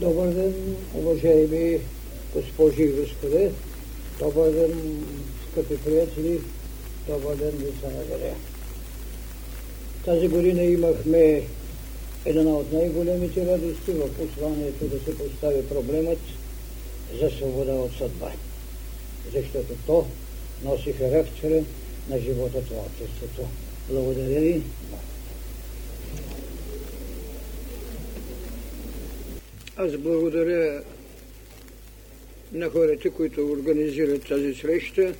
Добър 0.00 0.28
ден, 0.28 0.76
уважаеми 0.94 1.78
госпожи 2.34 2.82
и 2.82 2.92
господа. 2.92 3.50
Добър 4.18 4.50
ден, 4.50 5.04
скъпи 5.50 5.76
приятели. 5.84 6.40
Добър 7.08 7.36
ден, 7.36 7.58
деца 7.58 7.86
на 7.86 8.04
Галея. 8.04 8.34
Тази 10.04 10.28
година 10.28 10.62
имахме 10.62 11.42
една 12.24 12.50
от 12.50 12.72
най-големите 12.72 13.46
радости 13.46 13.90
в 13.90 14.08
посланието 14.08 14.84
да 14.84 14.98
се 14.98 15.18
постави 15.18 15.68
проблемът 15.68 16.18
за 17.20 17.30
свобода 17.30 17.72
от 17.72 17.92
съдба. 17.98 18.32
Защото 19.34 19.74
то 19.86 20.06
носи 20.64 20.92
характера 20.92 21.62
на 22.08 22.18
живота 22.18 22.62
творчеството. 22.64 23.48
Благодаря 23.90 24.40
ви. 24.40 24.62
Аз 29.78 29.96
благодаря 29.96 30.82
на 32.52 32.70
хората, 32.70 33.10
които 33.10 33.52
организират 33.52 34.26
тази 34.26 34.54
среща, 34.54 35.14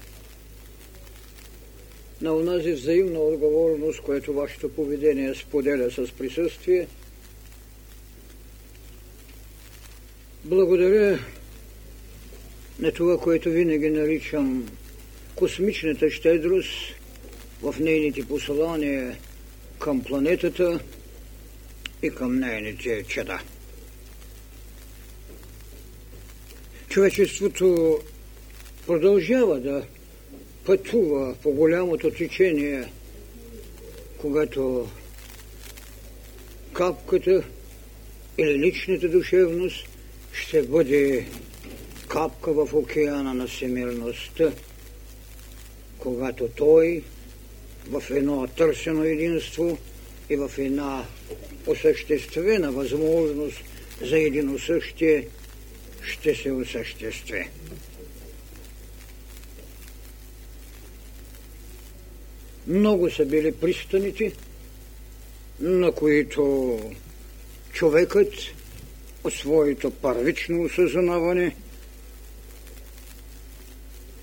на 2.20 2.34
онази 2.34 2.72
взаимна 2.72 3.18
отговорност, 3.18 4.00
което 4.00 4.32
вашето 4.32 4.68
поведение 4.68 5.34
споделя 5.34 5.90
с 5.90 6.12
присъствие. 6.12 6.88
Благодаря 10.44 11.18
на 12.78 12.92
това, 12.92 13.18
което 13.18 13.50
винаги 13.50 13.90
наричам 13.90 14.68
космичната 15.34 16.10
щедрост 16.10 16.70
в 17.62 17.74
нейните 17.80 18.26
послания 18.26 19.16
към 19.78 20.02
планетата 20.04 20.80
и 22.02 22.10
към 22.10 22.38
нейните 22.38 23.04
чеда. 23.08 23.40
Човечеството 26.88 27.98
продължава 28.86 29.60
да 29.60 29.86
пътува 30.64 31.34
по 31.42 31.50
голямото 31.52 32.10
течение, 32.10 32.84
когато 34.18 34.88
капката 36.72 37.42
или 38.38 38.58
личната 38.58 39.08
душевност 39.08 39.88
ще 40.32 40.62
бъде 40.62 41.26
капка 42.08 42.52
в 42.52 42.74
океана 42.74 43.34
на 43.34 43.46
всемирността, 43.46 44.52
когато 45.98 46.48
той 46.48 47.02
в 47.90 48.02
едно 48.10 48.46
търсено 48.46 49.04
единство 49.04 49.78
и 50.30 50.36
в 50.36 50.50
една 50.58 51.04
осъществена 51.66 52.72
възможност 52.72 53.60
за 54.02 54.18
единосъщие 54.18 55.28
ще 56.06 56.34
се 56.34 56.52
осъществи. 56.52 57.48
Много 62.66 63.10
са 63.10 63.26
били 63.26 63.52
пристаните, 63.52 64.32
на 65.60 65.92
които 65.92 66.80
човекът 67.72 68.34
от 69.24 69.32
своето 69.32 69.90
първично 69.90 70.62
осъзнаване 70.62 71.56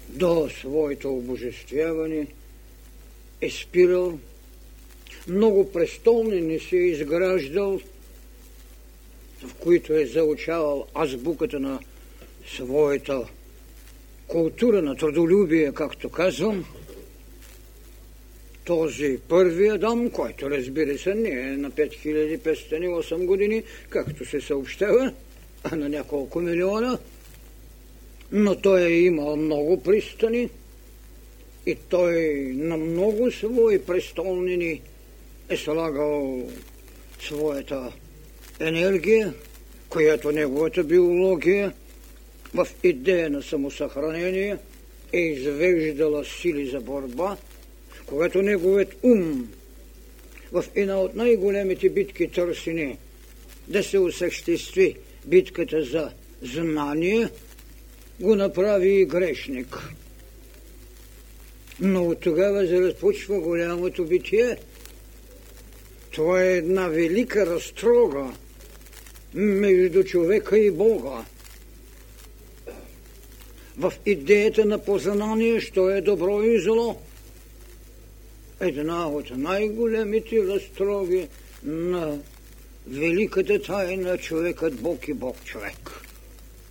до 0.09 0.49
своето 0.59 1.13
обожествяване 1.13 2.27
е 3.41 3.49
спирал, 3.49 4.19
много 5.27 5.71
престолни 5.71 6.41
не 6.41 6.59
се 6.59 6.75
е 6.75 6.87
изграждал– 6.87 7.79
в 9.43 9.53
които 9.53 9.93
е 9.93 10.05
заучавал 10.05 10.87
азбуката 10.95 11.59
на 11.59 11.79
своята 12.55 13.27
култура 14.27 14.81
на 14.81 14.95
трудолюбие, 14.95 15.71
както 15.71 16.09
казвам, 16.09 16.65
този 18.65 19.19
първи 19.29 19.67
Адам, 19.67 20.09
който 20.09 20.49
разбира 20.49 20.97
се 20.97 21.15
не 21.15 21.29
е 21.29 21.57
на 21.57 21.71
5508 21.71 23.25
години, 23.25 23.63
както 23.89 24.25
се 24.25 24.41
съобщава, 24.41 25.13
а 25.63 25.75
на 25.75 25.89
няколко 25.89 26.39
милиона, 26.39 26.99
но 28.31 28.55
той 28.55 28.81
е 28.81 28.99
имал 28.99 29.35
много 29.35 29.83
пристани 29.83 30.49
и 31.65 31.75
той 31.89 32.15
на 32.55 32.77
много 32.77 33.31
свои 33.31 33.79
престолнини 33.85 34.81
е 35.49 35.57
слагал 35.57 36.43
своята 37.21 37.91
енергия, 38.59 39.33
която 39.89 40.31
неговата 40.31 40.83
биология 40.83 41.73
в 42.53 42.67
идея 42.83 43.29
на 43.29 43.41
самосъхранение 43.41 44.57
е 45.13 45.19
извеждала 45.19 46.25
сили 46.25 46.69
за 46.69 46.79
борба, 46.79 47.37
когато 48.05 48.41
неговият 48.41 48.95
ум 49.03 49.49
в 50.51 50.65
една 50.75 50.99
от 50.99 51.15
най-големите 51.15 51.89
битки 51.89 52.27
търсени 52.27 52.97
да 53.67 53.83
се 53.83 53.99
осъществи 53.99 54.95
битката 55.25 55.83
за 55.83 56.11
знание, 56.41 57.29
го 58.19 58.35
направи 58.35 59.01
и 59.01 59.05
грешник. 59.05 59.77
Но 61.79 62.03
от 62.03 62.19
тогава 62.19 62.65
започва 62.65 63.39
голямото 63.39 64.05
битие. 64.05 64.57
Това 66.11 66.43
е 66.43 66.57
една 66.57 66.87
велика 66.87 67.45
разтрога 67.45 68.33
между 69.33 70.03
човека 70.03 70.57
и 70.57 70.71
Бога. 70.71 71.25
В 73.77 73.93
идеята 74.05 74.65
на 74.65 74.77
познание, 74.79 75.59
що 75.59 75.89
е 75.89 76.01
добро 76.01 76.43
и 76.43 76.59
зло. 76.59 77.01
Една 78.59 79.07
от 79.07 79.37
най-големите 79.37 80.47
разстроги 80.47 81.27
на 81.63 82.17
великата 82.87 83.61
тайна 83.61 84.17
човекът 84.17 84.81
Бог 84.81 85.07
и 85.07 85.13
Бог 85.13 85.43
човек. 85.45 85.91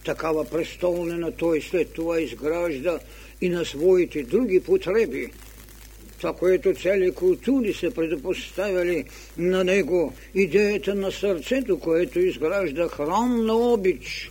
Такава 0.04 0.44
престолнена 0.44 1.32
той 1.32 1.60
след 1.60 1.92
това 1.92 2.20
изгражда 2.20 2.98
и 3.40 3.48
на 3.48 3.64
своите 3.64 4.22
други 4.22 4.60
потреби– 4.60 5.30
това, 6.22 6.34
което 6.34 6.74
цели 6.74 7.12
култури 7.14 7.74
се 7.74 7.94
предпоставяли 7.94 9.04
на 9.38 9.64
него, 9.64 10.12
идеята 10.34 10.94
на 10.94 11.12
сърцето, 11.12 11.78
което 11.78 12.20
изгражда 12.20 12.88
храм 12.88 13.46
на 13.46 13.54
обич, 13.54 14.30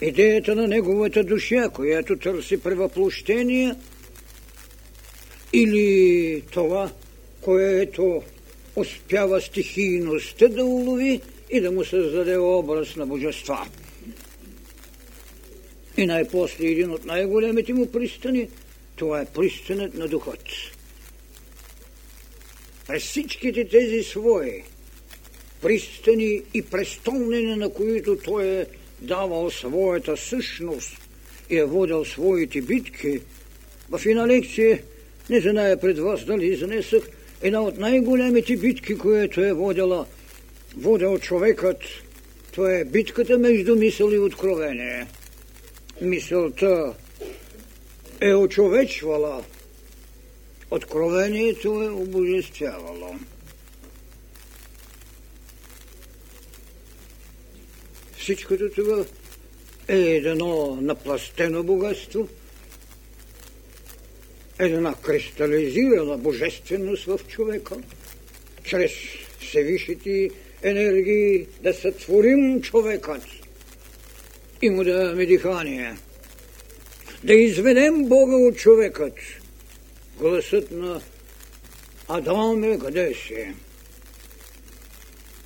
идеята 0.00 0.54
на 0.54 0.68
неговата 0.68 1.24
душа, 1.24 1.68
която 1.68 2.16
търси 2.16 2.62
превъплощение, 2.62 3.74
или 5.52 6.42
това, 6.50 6.90
което 7.40 8.22
успява 8.76 9.40
стихийността 9.40 10.48
да 10.48 10.64
улови 10.64 11.20
и 11.50 11.60
да 11.60 11.72
му 11.72 11.84
създаде 11.84 12.38
образ 12.38 12.96
на 12.96 13.06
божества. 13.06 13.66
И 15.96 16.06
най-после 16.06 16.66
един 16.66 16.90
от 16.90 17.04
най-големите 17.04 17.72
му 17.72 17.92
пристани– 17.92 18.48
това 18.98 19.20
е 19.20 19.26
пристанът 19.26 19.94
на 19.94 20.08
духът. 20.08 20.42
През 22.86 23.02
всичките 23.02 23.68
тези 23.68 24.02
свои 24.02 24.62
пристани 25.62 26.42
и 26.54 26.62
престолнения, 26.62 27.56
на 27.56 27.70
които 27.70 28.16
той 28.16 28.46
е 28.46 28.66
давал 29.00 29.50
своята 29.50 30.16
същност 30.16 30.98
и 31.50 31.58
е 31.58 31.64
водил 31.64 32.04
своите 32.04 32.60
битки, 32.60 33.20
в 33.90 34.00
една 34.06 34.26
лекция, 34.26 34.82
не 35.30 35.40
зная 35.40 35.80
пред 35.80 35.98
вас 35.98 36.24
дали 36.24 36.46
изнесах, 36.46 37.02
една 37.42 37.62
от 37.62 37.78
най-големите 37.78 38.56
битки, 38.56 38.98
която 38.98 39.40
е 39.40 39.52
водила, 39.52 40.06
водил 40.76 41.18
човекът, 41.18 41.78
това 42.52 42.74
е 42.74 42.84
битката 42.84 43.38
между 43.38 43.76
мисъл 43.76 44.10
и 44.10 44.18
откровение. 44.18 45.06
Мисълта 46.00 46.94
е 48.20 48.34
очовечвала, 48.34 49.44
откровението 50.70 51.82
е 51.82 51.88
обожествявало. 51.88 53.14
Всичкото 58.18 58.70
това 58.70 59.04
е 59.88 59.98
едно 59.98 60.78
напластено 60.80 61.62
богатство, 61.62 62.28
една 64.58 64.94
кристализирана 64.94 66.18
божественост 66.18 67.04
в 67.04 67.20
човека, 67.28 67.76
чрез 68.64 68.92
всевишите 69.40 70.30
енергии 70.62 71.46
да 71.62 71.74
сътворим 71.74 72.62
човекът. 72.62 73.22
И 74.62 74.70
му 74.70 74.84
да 74.84 74.92
дадем 74.92 75.26
дихание– 75.26 75.96
да 77.24 77.34
изведем 77.34 78.04
Бога 78.04 78.36
от 78.36 78.56
човекът. 78.56 79.14
Гласът 80.18 80.70
на 80.70 81.00
Адам 82.08 82.64
е 82.64 82.78
къде 82.78 83.14
си? 83.14 83.54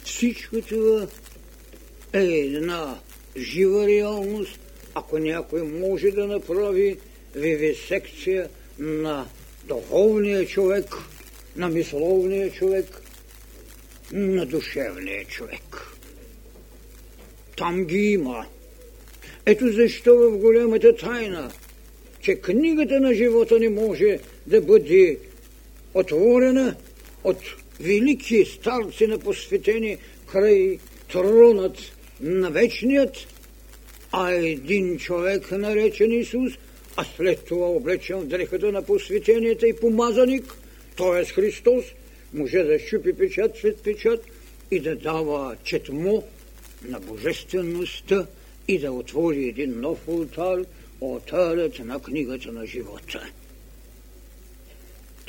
Всичко 0.05 0.61
това 0.61 1.07
е 2.13 2.25
една 2.25 2.99
жива 3.37 3.87
реалност, 3.87 4.59
ако 4.95 5.19
някой 5.19 5.63
може 5.63 6.11
да 6.11 6.27
направи 6.27 6.99
вивисекция 7.35 8.49
на 8.79 9.29
духовния 9.65 10.47
човек, 10.47 10.95
на 11.57 11.69
мисловния 11.69 12.53
човек, 12.53 13.03
на 14.13 14.47
душевния 14.47 15.25
човек. 15.25 15.93
Там 17.57 17.85
ги 17.85 18.13
има. 18.13 18.47
Ето 19.47 19.73
защо 19.73 20.17
в 20.17 20.39
голямата 20.39 20.97
тайна, 20.97 21.51
че 22.21 22.35
книгата 22.35 23.01
на 23.01 23.15
живота 23.15 23.59
не 23.59 23.69
може 23.69 24.19
да 24.47 24.61
бъде 24.61 25.19
отворена 25.95 26.77
от 27.25 27.39
велики 27.81 28.45
старци 28.45 29.07
на 29.07 29.19
посветени 29.19 29.97
край 30.33 30.79
тронът 31.13 31.79
на 32.21 32.51
вечният, 32.51 33.17
а 34.13 34.33
един 34.33 34.99
човек, 34.99 35.51
наречен 35.51 36.13
Исус, 36.13 36.53
а 36.97 37.05
след 37.17 37.45
това 37.45 37.67
облечен 37.67 38.21
в 38.21 38.27
дрехата 38.27 38.73
на 38.73 38.83
посветенията 38.83 39.69
и 39.69 39.77
помазаник, 39.77 40.55
т.е. 40.97 41.25
Христос, 41.25 41.85
може 42.35 42.59
да 42.59 42.79
щупи 42.79 43.13
печат 43.13 43.57
след 43.57 43.83
печат 43.83 44.25
и 44.71 44.81
да 44.81 44.97
дава 44.97 45.57
четмо 45.65 46.23
на 46.89 47.01
божествеността 47.01 48.27
и 48.69 48.79
да 48.79 48.93
отвори 48.93 49.49
един 49.49 49.81
нов 49.81 50.09
ултар, 50.09 50.59
ултарът 51.01 51.79
на 51.79 52.01
книгата 52.01 52.53
на 52.53 52.67
живота. 52.67 53.31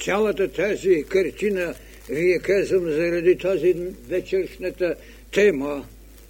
Цялата 0.03 0.51
тази 0.51 1.03
картина 1.03 1.75
вие 2.09 2.39
казвам 2.39 2.83
заради 2.83 3.37
тази 3.37 3.73
вечершната 4.07 4.95
тема, 5.31 5.85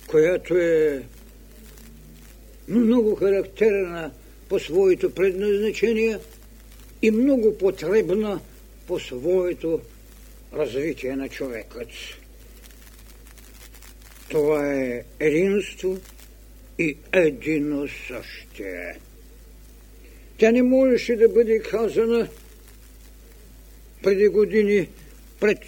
която 0.08 0.58
е 0.58 1.04
много 2.68 3.16
характерна 3.16 4.12
по 4.50 4.60
своето 4.60 5.14
предназначение 5.14 6.20
и 7.02 7.12
много 7.12 7.58
потребна 7.58 8.40
по 8.88 9.00
своето 9.00 9.82
развитие 10.54 11.16
на 11.16 11.30
човекът. 11.30 11.88
Това 14.30 14.74
е 14.74 15.04
единство 15.20 15.98
и 16.80 16.98
едино 17.14 17.88
същие. 18.08 19.00
Тя 20.38 20.52
не 20.52 20.64
можеше 20.64 21.16
да 21.16 21.30
бъде 21.30 21.60
казана 21.60 22.28
преди 24.04 24.28
години 24.28 24.88
пред 25.40 25.60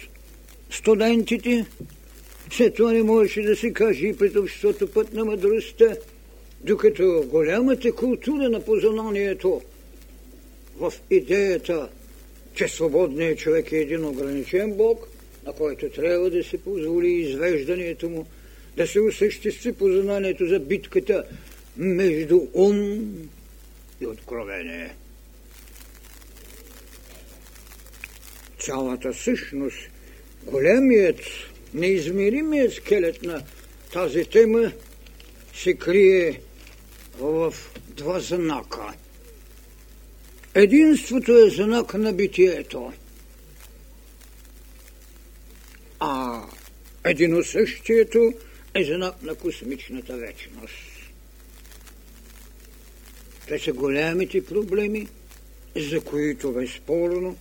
студентите, 0.70 1.66
след 2.52 2.74
това 2.74 2.92
не 2.92 3.02
можеше 3.02 3.42
да 3.42 3.56
се 3.56 3.72
каже 3.72 4.06
и 4.06 4.16
пред 4.16 4.36
обществото 4.36 4.92
път 4.92 5.12
на 5.12 5.24
мъдростта, 5.24 5.96
докато 6.60 7.24
голямата 7.26 7.92
култура 7.92 8.48
на 8.48 8.60
познанието 8.60 9.62
в 10.76 10.92
идеята, 11.10 11.88
че 12.54 12.68
свободният 12.68 13.38
човек 13.38 13.72
е 13.72 13.76
един 13.76 14.04
ограничен 14.04 14.72
Бог, 14.72 15.08
на 15.46 15.52
който 15.52 15.88
трябва 15.88 16.30
да 16.30 16.44
се 16.44 16.58
позволи 16.58 17.08
извеждането 17.08 18.08
му, 18.08 18.26
да 18.76 18.86
се 18.86 19.00
осъществи 19.00 19.72
познанието 19.72 20.46
за 20.46 20.58
битката 20.58 21.24
между 21.76 22.40
ум 22.52 23.06
и 24.00 24.06
откровение. 24.06 24.94
Цялата 28.58 29.14
същност, 29.14 29.78
големият, 30.44 31.20
неизмеримият 31.74 32.72
скелет 32.72 33.22
на 33.22 33.42
тази 33.92 34.24
тема 34.24 34.72
се 35.54 35.74
крие 35.74 36.40
в 37.18 37.54
два 37.88 38.20
знака. 38.20 38.94
Единството 40.54 41.46
е 41.46 41.50
знак 41.50 41.94
на 41.94 42.12
битието, 42.12 42.92
а 46.00 46.42
единосъщието 47.04 48.32
е 48.78 48.84
знак 48.84 49.22
на 49.22 49.34
космичната 49.34 50.16
вечност. 50.16 50.74
Те 53.48 53.58
са 53.58 53.72
големите 53.72 54.44
проблеми, 54.44 55.08
за 55.76 56.00
които 56.00 56.52
безспорно 56.52 57.36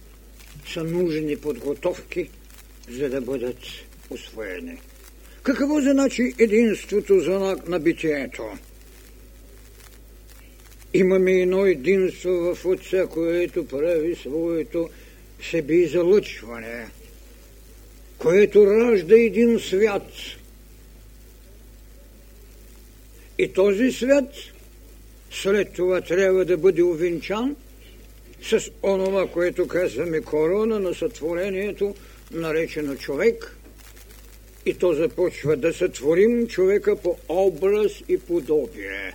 са 0.73 0.83
нужни 0.83 1.37
подготовки, 1.37 2.29
за 2.89 3.09
да 3.09 3.21
бъдат 3.21 3.57
освоени. 4.09 4.77
Какво 5.43 5.81
значи 5.81 6.33
единството 6.39 7.19
знак 7.19 7.67
на 7.67 7.79
битието? 7.79 8.43
Имаме 10.93 11.31
едно 11.31 11.65
единство 11.65 12.55
в 12.55 12.65
Отца, 12.65 13.07
което 13.07 13.67
прави 13.67 14.15
своето 14.15 14.89
себе 15.51 15.87
залъчване, 15.87 16.87
което 18.17 18.65
ражда 18.65 19.15
един 19.15 19.59
свят. 19.59 20.11
И 23.37 23.53
този 23.53 23.91
свят 23.91 24.29
след 25.31 25.73
това 25.73 26.01
трябва 26.01 26.45
да 26.45 26.57
бъде 26.57 26.83
увенчан 26.83 27.55
с 28.41 28.71
онова, 28.83 29.27
което 29.27 29.67
казваме 29.67 30.21
корона 30.21 30.79
на 30.79 30.93
сътворението, 30.93 31.95
наречено 32.31 32.95
човек. 32.95 33.57
И 34.65 34.73
то 34.73 34.93
започва 34.93 35.57
да 35.57 35.73
сътворим 35.73 36.47
човека 36.47 36.95
по 36.95 37.17
образ 37.29 37.91
и 38.09 38.17
подобие 38.17 39.13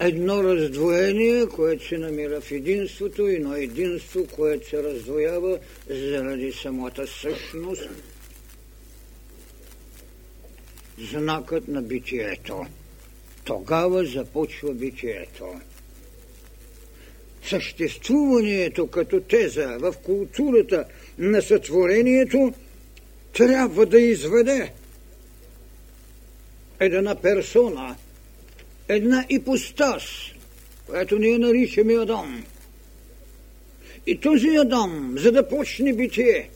едно 0.00 0.44
раздвоение, 0.44 1.46
което 1.46 1.86
се 1.86 1.98
намира 1.98 2.40
в 2.40 2.52
единството, 2.52 3.28
и 3.28 3.34
едно 3.34 3.54
единство, 3.54 4.26
което 4.26 4.68
се 4.68 4.82
раздвоява 4.82 5.58
заради 5.90 6.52
самата 6.52 7.06
същност, 7.06 7.88
знакът 10.98 11.68
на 11.68 11.82
битието. 11.82 12.66
Тогава 13.44 14.04
започва 14.04 14.74
битието. 14.74 15.60
Съществуването 17.48 18.86
като 18.86 19.20
теза 19.20 19.76
в 19.80 19.94
културата 20.02 20.84
на 21.18 21.42
сътворението 21.42 22.54
трябва 23.32 23.86
да 23.86 24.00
изведе 24.00 24.72
една 26.80 27.14
персона– 27.14 27.96
една 28.88 29.24
ипостас, 29.28 30.02
която 30.86 31.18
ние 31.18 31.38
наричаме 31.38 31.94
Адам. 31.94 32.44
И 34.06 34.20
този 34.20 34.56
Адам, 34.56 35.14
за 35.18 35.32
да 35.32 35.48
почне 35.48 35.92
битие, 35.92 36.50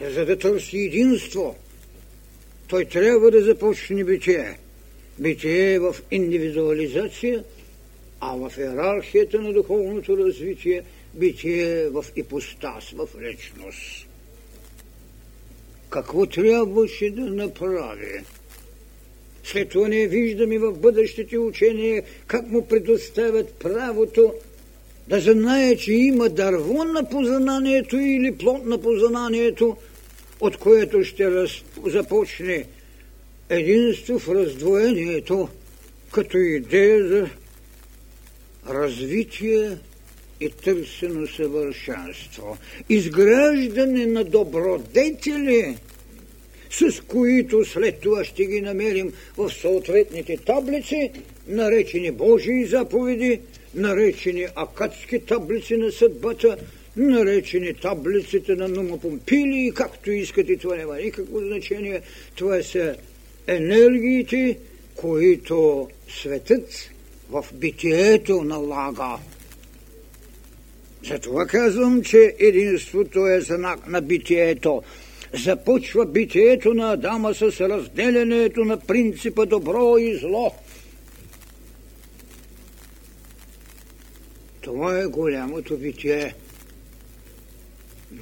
за 0.00 0.26
да 0.26 0.38
търси 0.38 0.78
единство, 0.78 1.56
той 2.72 2.84
трябва 2.84 3.30
да 3.30 3.44
започне 3.44 4.04
битие. 4.04 4.58
Битие 5.18 5.78
в 5.78 5.96
индивидуализация, 6.10 7.44
а 8.20 8.36
в 8.36 8.52
иерархията 8.58 9.40
на 9.40 9.52
духовното 9.52 10.16
развитие 10.16 10.82
битие 11.14 11.80
е 11.80 11.88
в 11.88 12.04
ипостас, 12.16 12.90
в 12.90 13.08
личност. 13.20 14.06
Какво 15.90 16.26
трябваше 16.26 17.10
да 17.10 17.20
направи? 17.20 18.24
След 19.44 19.68
това 19.68 19.88
не 19.88 20.06
виждаме 20.06 20.58
в 20.58 20.72
бъдещите 20.72 21.38
учения 21.38 22.02
как 22.26 22.46
му 22.46 22.68
предоставят 22.68 23.54
правото 23.54 24.34
да 25.08 25.20
знае, 25.20 25.76
че 25.76 25.92
има 25.92 26.28
дърво 26.28 26.84
на 26.84 27.08
познанието 27.08 27.96
или 27.96 28.36
плод 28.36 28.66
на 28.66 28.78
познанието, 28.78 29.76
от 30.42 30.56
което 30.56 31.04
ще 31.04 31.30
раз... 31.30 31.50
започне 31.86 32.64
единство 33.48 34.18
в 34.18 34.28
раздвоението, 34.28 35.48
като 36.12 36.38
идея 36.38 37.08
за 37.08 37.28
развитие 38.68 39.78
и 40.40 40.50
търсено 40.50 41.26
съвършенство. 41.26 42.58
Изграждане 42.88 44.06
на 44.06 44.24
добродетели– 44.24 45.76
с 46.72 47.00
които 47.00 47.64
след 47.64 48.00
това 48.00 48.24
ще 48.24 48.44
ги 48.44 48.60
намерим 48.60 49.12
в 49.36 49.50
съответните 49.50 50.36
таблици, 50.36 51.10
наречени 51.46 52.10
Божии 52.10 52.66
заповеди, 52.66 53.40
наречени 53.74 54.46
акадски 54.56 55.18
таблици 55.18 55.76
на 55.76 55.92
съдбата, 55.92 56.56
наречени 56.96 57.74
таблиците 57.74 58.54
на 58.54 58.68
Нума 58.68 58.98
Помпили, 58.98 59.72
както 59.74 60.10
искате, 60.10 60.56
това 60.56 60.76
няма 60.76 60.96
никакво 60.96 61.40
значение. 61.40 62.00
Това 62.34 62.62
са 62.62 62.96
енергиите, 63.46 64.58
които 64.94 65.88
светът 66.08 66.90
в 67.30 67.46
битието 67.54 68.44
налага. 68.44 69.18
Затова 71.08 71.46
казвам, 71.46 72.02
че 72.02 72.34
единството 72.38 73.26
е 73.26 73.40
знак 73.40 73.86
на 73.86 74.00
битието. 74.00 74.82
започва 75.44 76.06
битието 76.06 76.74
на 76.74 76.92
Адама 76.92 77.34
с 77.34 77.42
разделянето 77.42 78.64
на 78.64 78.80
принципа 78.80 79.44
добро 79.44 79.98
и 79.98 80.16
зло. 80.16 80.54
Това 84.60 85.00
е 85.00 85.06
голямото 85.06 85.76
битие. 85.76 86.34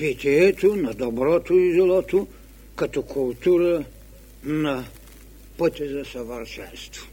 Битието 0.00 0.76
на 0.76 0.94
доброто 0.94 1.54
и 1.54 1.74
злото 1.74 2.26
като 2.76 3.02
култура 3.02 3.84
на 4.44 4.84
пътя 5.58 5.88
за 5.88 6.04
съвършенство. 6.04 7.06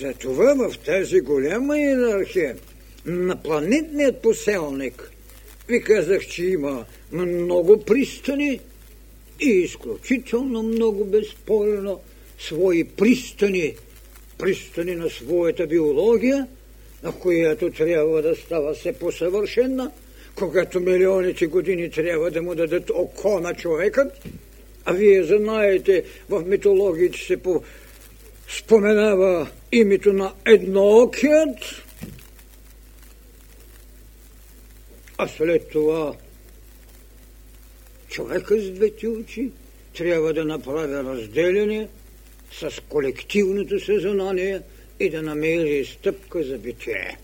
Затова 0.00 0.54
в 0.54 0.78
тази 0.78 1.20
голяма 1.20 1.78
иерархия 1.78 2.56
на 3.06 3.42
планетният 3.42 4.22
поселник 4.22 5.10
ви 5.68 5.82
казах, 5.82 6.26
че 6.26 6.44
има 6.44 6.84
много 7.12 7.84
пристани 7.84 8.60
и 9.40 9.48
изключително 9.50 10.62
много 10.62 11.04
безспорно 11.04 12.00
свои 12.38 12.84
пристани, 12.84 13.74
пристани 14.38 14.94
на 14.94 15.10
своята 15.10 15.66
биология, 15.66 16.46
на 17.02 17.12
която 17.12 17.70
трябва 17.70 18.22
да 18.22 18.36
става 18.36 18.74
се 18.74 18.92
по-съвършенна, 18.92 19.90
когато 20.34 20.80
милионите 20.80 21.46
години 21.46 21.90
трябва 21.90 22.30
да 22.30 22.42
му 22.42 22.54
дадат 22.54 22.90
око 22.90 23.40
на 23.40 23.54
човекът, 23.54 24.24
а 24.84 24.92
вие 24.92 25.24
знаете 25.24 26.04
в 26.28 26.44
митологиите 26.46 27.18
се 27.18 27.36
по 27.36 27.62
споменава 28.48 29.50
името 29.72 30.12
на 30.12 30.32
едноокият, 30.46 31.84
а 35.18 35.28
след 35.28 35.68
това 35.68 36.14
човека 38.08 38.60
с 38.60 38.70
двете 38.70 39.08
очи 39.08 39.50
трябва 39.96 40.32
да 40.32 40.44
направи 40.44 40.94
разделяне 40.94 41.88
с 42.52 42.82
колективното 42.88 43.80
съзнание 43.80 44.60
и 45.00 45.10
да 45.10 45.22
намери 45.22 45.84
стъпка 45.84 46.42
за 46.42 46.58
битие. 46.58 47.18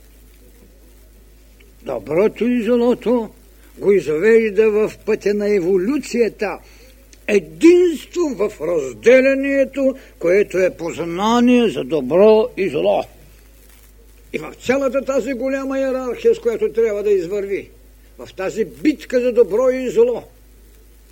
Доброто 1.83 2.49
и 2.49 2.62
злото 2.62 3.31
го 3.78 3.93
извежда 3.93 4.71
в 4.71 4.93
пътя 5.07 5.35
на 5.35 5.54
еволюцията– 5.54 6.59
единство 7.28 8.21
в 8.28 8.52
разделението, 8.61 9.97
което 10.19 10.59
е 10.59 10.76
познание 10.76 11.69
за 11.69 11.85
добро 11.85 12.49
и 12.57 12.69
зло. 12.69 13.04
И 14.33 14.38
в 14.38 14.54
цялата 14.66 15.04
тази 15.04 15.33
голяма 15.33 15.78
иерархия, 15.78 16.35
с 16.35 16.38
която 16.38 16.73
трябва 16.73 17.02
да 17.02 17.11
извърви, 17.11 17.71
в 18.19 18.28
тази 18.37 18.64
битка 18.64 19.21
за 19.21 19.33
добро 19.33 19.71
и 19.71 19.90
зло, 19.90 20.23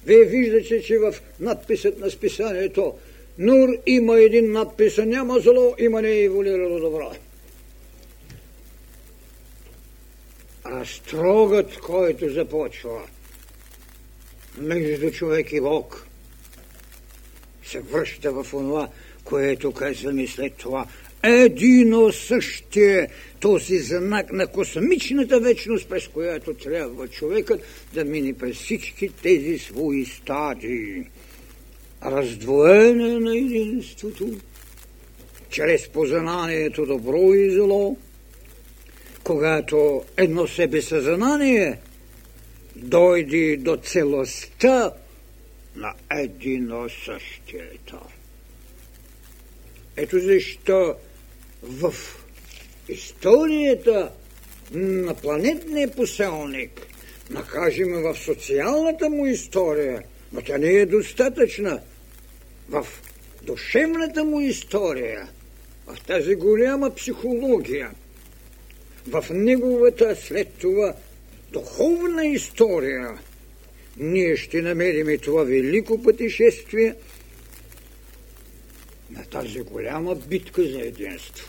вие 0.07 0.25
виждате, 0.25 0.83
че 0.83 0.99
в 0.99 1.15
надписът 1.41 1.99
на 1.99 2.11
списанието 2.11 2.95
Нур 3.39 3.69
има 3.87 4.21
един 4.21 4.53
надпис, 4.53 4.99
няма 4.99 5.41
зло, 5.41 5.75
има 5.79 6.03
не 6.03 6.19
еволюирало 6.19 6.81
добро. 6.81 7.13
Разтрогът, 10.67 11.77
който 11.77 12.29
започва– 12.29 13.01
между 14.59 15.11
човек 15.11 15.53
и 15.53 15.61
Бог 15.61 16.07
се 17.65 17.81
връща 17.81 18.33
в 18.33 18.55
онова, 18.55 18.89
което 19.25 19.73
казваме 19.73 20.27
след 20.27 20.55
това. 20.55 20.87
Едино 21.23 22.13
същие 22.13 23.09
този 23.41 23.79
знак 23.79 24.33
на 24.33 24.47
космичната 24.47 25.41
вечност, 25.41 25.89
през 25.89 26.09
която 26.09 26.55
трябва 26.55 27.09
човекът 27.09 27.61
да 27.95 28.05
мине 28.05 28.33
през 28.33 28.57
всички 28.57 29.09
тези 29.23 29.59
свои 29.59 30.07
стадии. 30.07 31.05
Раздвоение 32.05 33.21
на 33.21 33.37
единството, 33.37 34.29
чрез 35.51 35.89
познанието 35.89 36.87
добро 36.87 37.35
и 37.35 37.51
зло, 37.51 37.97
когато 39.25 40.05
едно 40.17 40.47
себе 40.47 40.83
съзнание– 40.83 41.79
дойде 42.77 43.57
до 43.57 43.77
целостта 43.77 44.93
на 45.77 45.95
едино 46.11 46.89
същието. 46.89 48.01
Ето 49.97 50.19
защо 50.19 50.95
в 51.63 51.95
историята 52.89 54.13
на 54.73 55.15
планетния 55.15 55.91
поселник, 55.91 56.87
накажем 57.31 58.03
в 58.03 58.17
социалната 58.17 59.11
му 59.11 59.27
история, 59.27 60.03
но 60.33 60.43
тя 60.43 60.59
не 60.59 60.71
е 60.71 60.87
достатъчна, 60.87 61.81
в 62.69 62.87
душевната 63.43 64.25
му 64.25 64.41
история, 64.41 65.29
в 65.87 66.01
тази 66.07 66.35
голяма 66.35 66.95
психология, 66.95 67.91
в 69.09 69.25
неговата 69.31 70.17
след 70.17 70.49
това 70.61 70.95
духовна 71.53 72.27
история 72.27 73.19
ние 73.97 74.37
ще 74.37 74.63
намерим 74.63 75.19
това 75.19 75.45
велико 75.45 76.03
пътешествие 76.03 76.95
на 79.11 79.25
тази 79.25 79.61
голяма 79.61 80.15
битка 80.15 80.63
за 80.63 80.81
единство. 80.81 81.49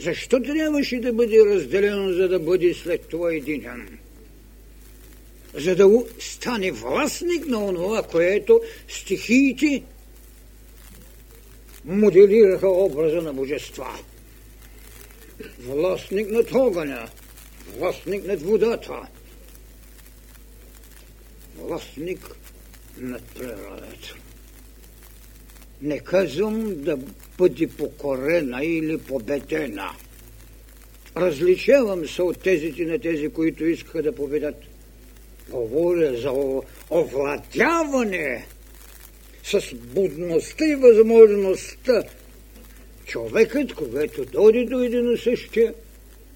Защо 0.00 0.42
трябваше 0.42 1.00
да 1.00 1.12
бъде 1.12 1.44
разделено, 1.46 2.12
за 2.12 2.28
да 2.28 2.38
бъде 2.38 2.74
след 2.74 3.08
това 3.08 3.32
единен? 3.32 3.98
За 5.54 5.76
да 5.76 6.04
стане 6.18 6.72
властник 6.72 7.46
на 7.46 7.64
онова, 7.64 8.02
което 8.02 8.60
стихиите 8.88 9.82
моделираха 11.84 12.68
образа 12.68 13.22
на 13.22 13.32
божества. 13.32 13.98
Властник 15.60 16.30
на 16.30 16.42
огъня, 16.54 17.08
властник 17.76 18.26
над 18.26 18.42
водата, 18.42 19.08
властник 21.56 22.36
над 22.98 23.22
природата. 23.22 24.14
Не 25.82 25.98
казвам 25.98 26.82
да 26.82 26.98
бъде 27.38 27.66
покорена 27.66 28.64
или 28.64 28.98
победена. 28.98 29.90
Различавам 31.16 32.08
се 32.08 32.22
от 32.22 32.40
тезите 32.40 32.84
на 32.84 32.98
тези, 32.98 33.28
които 33.28 33.64
искаха 33.66 34.02
да 34.02 34.14
победат. 34.14 34.67
Говоря 35.50 36.16
за 36.16 36.32
овладяване 36.90 38.46
с 39.44 39.74
будността 39.74 40.64
и 40.64 40.74
възможността. 40.74 42.02
Човекът, 43.06 43.74
когато 43.74 44.24
дойде 44.24 44.64
до 44.64 44.80
един 44.80 45.16
същия, 45.24 45.74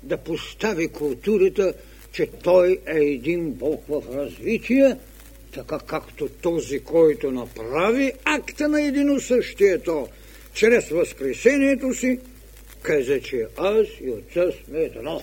да 0.02 0.16
постави 0.16 0.88
културата, 0.88 1.74
че 2.12 2.26
той 2.26 2.78
е 2.86 2.98
един 2.98 3.50
Бог 3.50 3.84
в 3.88 4.02
развитие, 4.14 4.96
така 5.54 5.78
както 5.86 6.28
този, 6.28 6.80
който 6.80 7.30
направи 7.30 8.12
акта 8.24 8.68
на 8.68 8.82
единосъщието 8.82 10.08
чрез 10.54 10.88
възкресението 10.88 11.94
си, 11.94 12.18
каза, 12.82 13.20
че 13.20 13.46
аз 13.56 13.86
и 14.00 14.10
отца 14.10 14.44
сме 14.64 14.78
едно. 14.78 15.22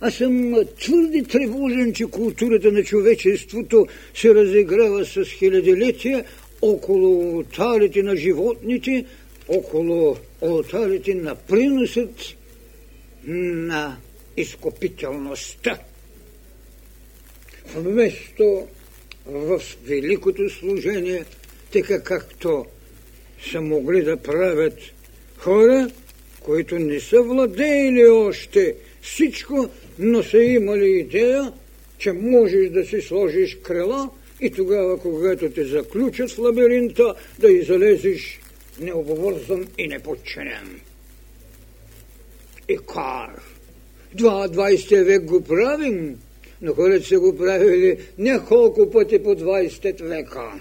Аз 0.00 0.14
съм 0.14 0.54
твърде 0.80 1.22
тревожен, 1.22 1.92
че 1.92 2.04
културата 2.04 2.72
на 2.72 2.84
човечеството 2.84 3.86
се 4.14 4.34
разиграва 4.34 5.04
с 5.04 5.24
хилядилетия 5.24 6.24
около 6.62 7.36
алтарите 7.36 8.02
на 8.02 8.16
животните, 8.16 9.04
около 9.48 10.16
алтарите 10.42 11.14
на 11.14 11.34
приносът 11.34 12.36
на 13.26 13.96
изкупителността. 14.36 15.78
Вместо 17.76 18.66
в 19.26 19.60
великото 19.84 20.50
служение, 20.50 21.24
така 21.72 22.02
както 22.02 22.66
са 23.50 23.60
могли 23.60 24.02
да 24.02 24.16
правят 24.16 24.78
хора, 25.36 25.90
които 26.40 26.78
не 26.78 27.00
са 27.00 27.22
владеели 27.22 28.04
още 28.08 28.74
всичко, 29.02 29.68
но 30.00 30.22
са 30.22 30.38
имали 30.38 30.90
идея, 30.90 31.52
че 31.98 32.12
можеш 32.12 32.70
да 32.70 32.84
си 32.84 33.00
сложиш 33.00 33.58
крила 33.62 34.10
и 34.40 34.50
тогава, 34.50 34.98
когато 34.98 35.50
те 35.50 35.64
заключат 35.64 36.30
в 36.30 36.38
лабиринта, 36.38 37.14
да 37.38 37.52
излезеш 37.52 38.40
необвързан 38.80 39.68
и 39.78 39.88
неподчинен. 39.88 40.80
И 42.68 42.76
кар. 42.76 43.42
Два, 44.14 44.48
20 44.48 45.04
век 45.04 45.24
го 45.24 45.44
правим, 45.44 46.18
но 46.62 46.74
хората 46.74 47.06
са 47.06 47.20
го 47.20 47.36
правили 47.36 47.98
няколко 48.18 48.90
пъти 48.90 49.22
по 49.22 49.28
20 49.28 50.02
века. 50.02 50.52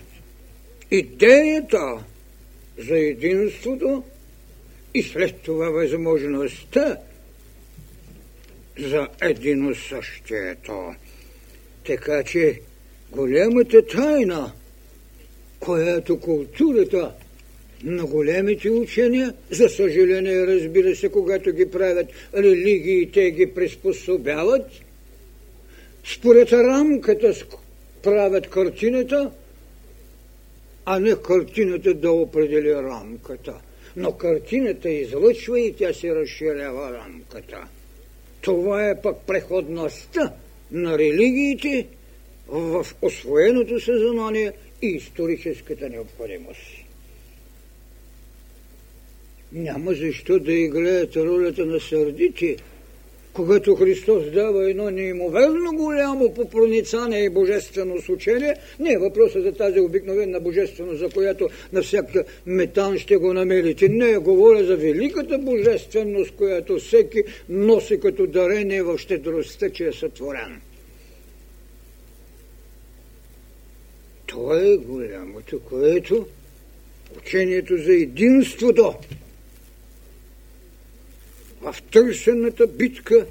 Идеята 0.92 2.04
за 2.78 2.98
единството 2.98 4.04
и 4.94 5.04
след 5.04 5.36
това 5.42 5.70
възможността 5.70 6.98
за 8.80 9.08
едино 9.22 9.76
същието. 9.76 10.94
Така 11.86 12.24
че 12.24 12.60
голямата 13.12 13.86
тайна, 13.86 14.52
която 15.60 16.20
културата 16.20 17.14
на 17.84 18.06
големите 18.06 18.70
учения, 18.70 19.34
за 19.52 19.70
съжаление, 19.70 20.48
разбира 20.48 20.96
се, 20.96 21.10
когато 21.10 21.52
ги 21.52 21.72
правят 21.72 22.08
религии, 22.38 23.12
те 23.12 23.32
ги 23.32 23.54
приспособяват, 23.54 24.66
според 26.04 26.54
рамката 26.54 27.34
правят 28.04 28.50
картината, 28.50 29.32
а 30.86 31.00
не 31.00 31.16
картината 31.16 31.94
да 31.94 32.12
определи 32.12 32.74
рамката. 32.74 33.54
Но 33.96 34.12
картината 34.12 34.90
излъчва 34.90 35.60
и 35.60 35.76
тя 35.76 35.94
се 35.94 36.16
разширява 36.16 36.94
рамката. 36.94 37.68
Това 38.42 38.90
е 38.90 39.02
пък 39.02 39.18
преходността 39.28 40.34
на 40.72 40.98
религиите 40.98 41.88
в 42.48 42.86
освоеното 43.02 43.80
съзнание 43.80 44.52
и 44.82 44.88
историческата 44.88 45.90
необходимост. 45.90 46.62
Няма 49.52 49.94
защо 49.94 50.40
да 50.40 50.54
играят 50.54 51.16
ролята 51.16 51.66
на 51.66 51.80
сърдите, 51.80 52.58
когато 53.40 53.76
Христос 53.76 54.32
дава 54.32 54.70
едно 54.70 54.90
неимоверно 54.90 55.72
голямо 55.74 56.34
по 56.34 56.50
проницание 56.50 57.24
и 57.24 57.30
божествено 57.30 57.96
учение, 58.10 58.56
не 58.80 58.94
е 58.94 58.98
въпросът 58.98 59.44
за 59.44 59.52
тази 59.52 59.80
обикновена 59.80 60.40
божественост, 60.40 61.00
за 61.00 61.10
която 61.10 61.50
на 61.74 61.82
всяка 61.82 62.24
метан 62.46 62.98
ще 62.98 63.18
го 63.18 63.34
намерите. 63.34 63.90
Не, 63.90 64.18
говоря 64.18 64.66
за 64.66 64.78
великата 64.78 65.38
божественост, 65.38 66.32
която 66.32 66.80
всеки 66.80 67.24
носи 67.50 68.00
като 68.00 68.28
дарение 68.28 68.84
в 68.84 68.98
щедростта, 68.98 69.70
че 69.70 69.88
е 69.88 69.94
сътворен. 69.94 70.62
Това 74.26 74.62
е 74.62 74.78
голямото, 74.78 75.60
което 75.60 76.28
учението 77.18 77.78
за 77.78 77.94
единството 77.94 78.94
в 81.62 81.76
търсената 81.92 82.68
битка 82.68 83.26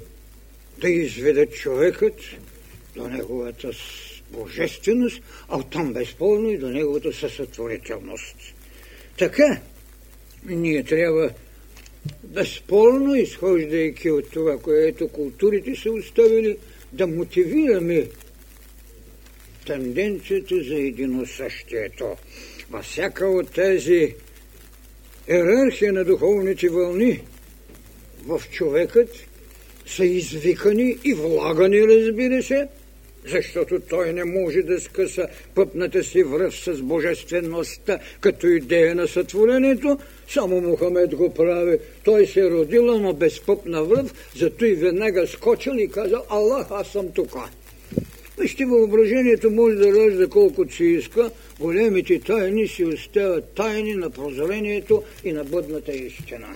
да 0.81 0.89
изведе 0.89 1.45
човекът 1.45 2.15
до 2.95 3.07
неговата 3.07 3.71
божественост, 4.31 5.21
а 5.47 5.57
оттам 5.57 5.93
безспорно 5.93 6.49
и 6.49 6.57
до 6.57 6.69
неговата 6.69 7.13
съсътворителност. 7.13 8.35
Така, 9.17 9.61
ние 10.45 10.83
трябва 10.83 11.31
безспорно, 12.23 13.15
изхождайки 13.15 14.11
от 14.11 14.31
това, 14.31 14.57
което 14.57 15.07
културите 15.07 15.75
са 15.75 15.91
оставили, 15.91 16.57
да 16.93 17.07
мотивираме 17.07 18.07
тенденцията 19.65 20.63
за 20.63 20.75
единосъщието. 20.75 22.15
Във 22.69 22.85
всяка 22.85 23.27
от 23.27 23.53
тези 23.53 24.15
иерархия 25.29 25.93
на 25.93 26.05
духовните 26.05 26.69
вълни 26.69 27.21
в 28.25 28.41
човекът 28.51 29.09
са 29.85 30.05
извикани 30.05 30.97
и 31.03 31.13
влагани, 31.13 31.87
разбира 31.87 32.43
се, 32.43 32.67
защото 33.25 33.79
той 33.79 34.13
не 34.13 34.23
може 34.23 34.61
да 34.61 34.81
скъса 34.81 35.27
пъпната 35.55 36.03
си 36.03 36.23
връв 36.23 36.59
с 36.59 36.81
божествеността 36.81 37.99
като 38.21 38.47
идея 38.47 38.95
на 38.95 39.07
сътворението. 39.07 39.97
Само 40.29 40.61
Мухамед 40.61 41.15
го 41.15 41.33
прави. 41.33 41.77
Той 42.03 42.25
се 42.25 42.39
е 42.39 42.49
родил, 42.49 42.99
но 42.99 43.13
без 43.13 43.39
пъпна 43.39 43.83
връв, 43.83 44.13
зато 44.35 44.65
и 44.65 44.73
веднага 44.73 45.27
скочил 45.27 45.73
и 45.77 45.87
казал, 45.87 46.25
Аллах, 46.29 46.67
аз 46.71 46.87
съм 46.87 47.11
тука. 47.11 47.49
Вижте, 48.39 48.65
въображението 48.65 49.51
може 49.51 49.75
да 49.75 49.93
ражда 49.93 50.27
колкото 50.27 50.75
си 50.75 50.83
иска, 50.83 51.31
големите 51.59 52.19
тайни 52.19 52.67
си 52.67 52.85
остават 52.85 53.45
тайни 53.55 53.93
на 53.93 54.09
прозрението 54.09 55.03
и 55.23 55.33
на 55.33 55.43
бъдната 55.43 55.91
истина. 55.91 56.47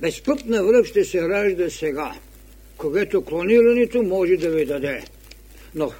Безпътна 0.00 0.64
връв 0.64 0.86
ще 0.86 1.04
се 1.04 1.28
ражда 1.28 1.70
сега, 1.70 2.14
когато 2.76 3.24
клонирането 3.24 4.02
може 4.02 4.36
да 4.36 4.50
ви 4.50 4.64
даде. 4.64 5.04
Но 5.74 5.92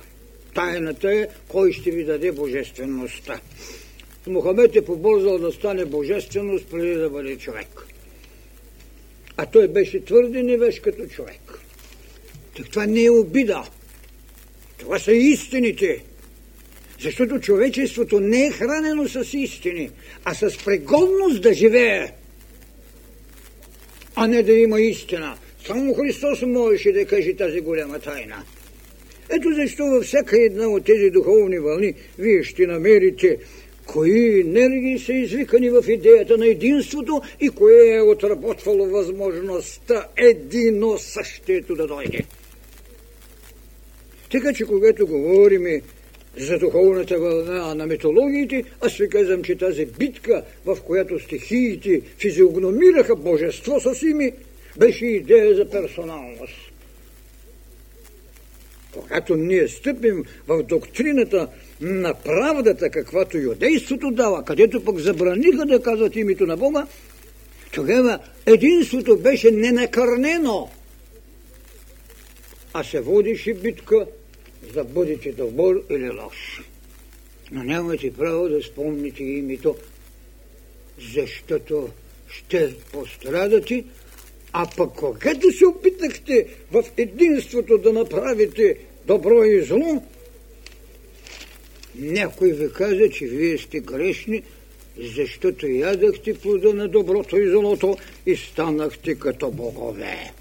тайната 0.55 1.15
е 1.15 1.29
кой 1.49 1.73
ще 1.73 1.91
ви 1.91 2.05
даде 2.05 2.33
божествеността. 2.33 3.41
Мухамед 4.27 4.77
е 4.77 4.85
побързал 4.85 5.39
да 5.39 5.53
стане 5.53 5.85
божественост 5.85 6.67
преди 6.71 6.95
да 6.95 7.11
бъде 7.11 7.39
човек. 7.39 7.87
А 9.37 9.47
той 9.47 9.69
беше 9.69 10.05
твърде 10.05 10.43
невеж 10.43 10.81
като 10.81 11.07
човек. 11.07 11.59
Так 12.57 12.71
това 12.71 12.87
не 12.87 13.05
е 13.05 13.11
обида. 13.11 13.63
Това 14.79 14.99
са 14.99 15.13
истините. 15.13 16.05
Защото 17.01 17.41
човечеството 17.41 18.21
не 18.21 18.47
е 18.47 18.51
хранено 18.51 19.09
с 19.09 19.35
истини, 19.35 19.91
а 20.25 20.35
с 20.35 20.59
пригодност 20.65 21.43
да 21.43 21.55
живее 21.55 22.13
а 24.23 24.27
не 24.27 24.43
да 24.43 24.53
има 24.53 24.81
истина. 24.81 25.37
Само 25.67 25.95
Христос 25.95 26.43
можеше 26.43 26.93
да 26.93 27.07
каже 27.07 27.37
тази 27.37 27.61
голяма 27.61 27.99
тайна. 27.99 28.43
Ето 29.31 29.55
защо 29.55 29.85
във 29.85 30.05
всяка 30.05 30.45
една 30.45 30.69
от 30.69 30.85
тези 30.85 31.11
духовни 31.11 31.59
вълни 31.59 31.95
вие 32.19 32.43
ще 32.43 32.67
намерите 32.67 33.39
кои 33.87 34.41
енергии 34.41 34.99
са 34.99 35.13
извикани 35.13 35.71
в 35.71 35.85
идеята 35.89 36.39
на 36.39 36.47
единството 36.47 37.23
и 37.41 37.49
кое 37.51 37.97
е 37.97 38.03
отработвало 38.03 38.87
възможността 38.87 40.07
едино 40.17 40.99
същето 40.99 41.75
да 41.75 41.87
дойде. 41.87 42.25
Така 44.31 44.53
че 44.53 44.65
когато 44.65 45.07
говорим 45.07 45.67
за 46.37 46.59
духовната 46.59 47.19
вълна 47.19 47.75
на 47.75 47.87
митологиите, 47.87 48.65
аз 48.81 48.97
ви 48.97 49.09
казвам, 49.09 49.43
че 49.43 49.59
тази 49.59 49.87
битка, 49.87 50.43
в 50.67 50.77
която 50.87 51.19
стихиите 51.19 52.01
физиогномираха 52.19 53.17
божество 53.17 53.81
с 53.81 54.03
ими, 54.03 54.33
беше 54.79 55.07
идея 55.07 55.57
за 55.57 55.71
персоналност. 55.71 56.73
Когато 58.93 59.37
ние 59.37 59.69
стъпим 59.69 60.25
в 60.49 60.63
доктрината 60.63 61.49
на 61.81 62.15
правдата, 62.15 62.91
каквато 62.91 63.39
юдейството 63.39 64.11
дава, 64.11 64.45
където 64.45 64.85
пък 64.85 64.99
забраниха 64.99 65.67
да 65.67 65.83
казват 65.83 66.17
името 66.17 66.47
на 66.47 66.57
Бога, 66.57 66.87
тогава 67.73 68.19
единството 68.47 69.19
беше 69.19 69.51
ненакърнено, 69.51 70.71
а 72.73 72.85
се 72.85 73.01
водише 73.01 73.55
битка 73.55 74.07
за 74.75 74.85
бъдете 74.85 75.33
добър 75.33 75.83
или 75.91 76.11
лош. 76.11 76.63
Но 77.51 77.65
нямате 77.65 78.13
право 78.13 78.49
да 78.49 78.63
спомните 78.63 79.23
името, 79.25 79.77
защото 81.15 81.89
ще 82.29 82.75
пострадате, 82.93 83.85
а 84.53 84.67
пък 84.77 84.91
когато 84.95 85.53
се 85.53 85.67
опитахте 85.67 86.47
в 86.73 86.85
единството 86.97 87.79
да 87.79 87.93
направите 87.93 88.77
добро 89.07 89.45
и 89.45 89.63
зло, 89.63 90.03
някой 91.95 92.53
ви 92.53 92.73
каза, 92.73 93.11
че 93.11 93.27
вие 93.27 93.59
сте 93.59 93.81
грешни, 93.81 94.43
защото 94.99 95.67
ядахте 95.67 96.35
плода 96.35 96.75
на 96.75 96.89
доброто 96.89 97.37
и 97.37 97.51
злото 97.51 97.97
и 98.27 98.37
станахте 98.37 99.15
като 99.15 99.51
богове. 99.51 100.33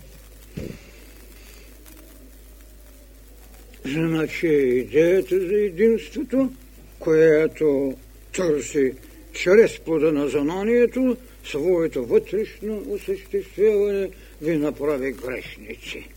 Значи 3.85 4.47
идеята 4.47 5.39
за 5.39 5.55
единството, 5.55 6.51
която 6.99 7.93
търси 8.33 8.93
чрез 9.33 9.79
плода 9.79 10.11
на 10.11 10.27
знанието, 10.27 11.17
своето 11.43 12.05
вътрешно 12.05 12.83
осъществяване 12.89 14.09
ви 14.41 14.57
направи 14.57 15.11
грешници. 15.11 16.07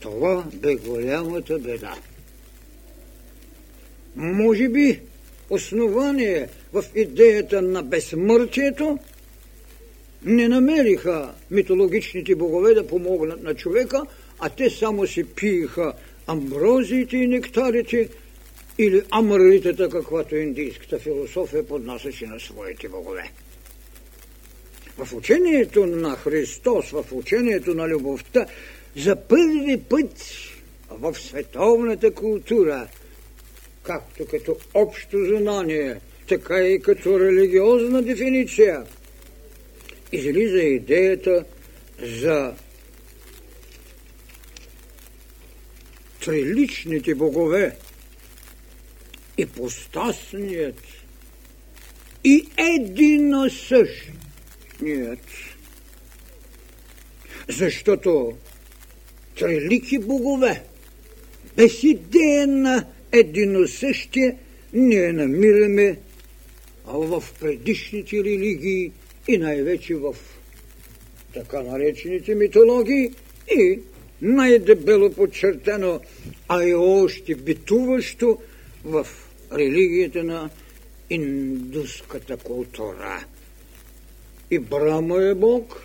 Това 0.00 0.44
бе 0.54 0.74
голямата 0.74 1.58
беда. 1.58 1.94
Може 4.16 4.68
би 4.68 5.00
основание 5.50 6.48
в 6.72 6.84
идеята 6.94 7.62
на 7.62 7.82
безсмъртието 7.82 8.98
не 10.24 10.48
намериха 10.48 11.34
митологичните 11.50 12.34
богове 12.34 12.74
да 12.74 12.86
помогнат 12.86 13.42
на 13.42 13.54
човека, 13.54 14.02
а 14.38 14.48
те 14.48 14.70
само 14.70 15.06
си 15.06 15.24
пиеха 15.24 15.92
амброзиите 16.30 17.16
и 17.16 17.26
нектарите 17.26 18.08
или 18.78 19.02
амритата, 19.10 19.88
каквато 19.88 20.36
индийската 20.36 20.98
философия 20.98 21.66
поднасяше 21.66 22.26
на 22.26 22.40
своите 22.40 22.88
богове. 22.88 23.30
В 24.98 25.14
учението 25.14 25.86
на 25.86 26.16
Христос, 26.16 26.90
в 26.90 27.04
учението 27.12 27.74
на 27.74 27.88
любовта, 27.88 28.46
за 28.96 29.16
първи 29.16 29.82
път 29.88 30.24
в 30.90 31.14
световната 31.14 32.10
култура, 32.10 32.88
както 33.82 34.26
като 34.26 34.56
общо 34.74 35.24
знание, 35.24 36.00
така 36.28 36.62
и 36.62 36.80
като 36.80 37.20
религиозна 37.20 38.02
дефиниция, 38.02 38.84
излиза 40.12 40.58
идеята 40.58 41.44
за 42.02 42.54
триличните 46.24 47.14
богове, 47.14 47.76
и 49.38 49.46
постасният, 49.46 50.82
и 52.24 52.48
едино 52.56 53.50
същият. 53.50 55.26
Защото 57.48 58.36
трилики 59.38 59.98
богове, 59.98 60.62
без 61.56 61.82
идея 61.82 62.46
на 62.46 62.86
едино 63.12 63.68
същие, 63.68 64.36
ние 64.72 65.12
намираме 65.12 65.98
в 66.86 67.24
предишните 67.40 68.16
религии 68.16 68.92
и 69.28 69.38
най-вече 69.38 69.94
в 69.94 70.16
така 71.34 71.62
наречените 71.62 72.34
митологии 72.34 73.10
и 73.50 73.78
най-дебело 74.22 75.12
подчертано, 75.12 76.00
а 76.48 76.64
и 76.64 76.74
още 76.74 77.34
битуващо 77.34 78.38
в 78.84 79.06
религията 79.52 80.24
на 80.24 80.50
индуската 81.10 82.36
култура. 82.36 83.24
И 84.50 84.58
Брама 84.58 85.22
е 85.22 85.34
Бог, 85.34 85.82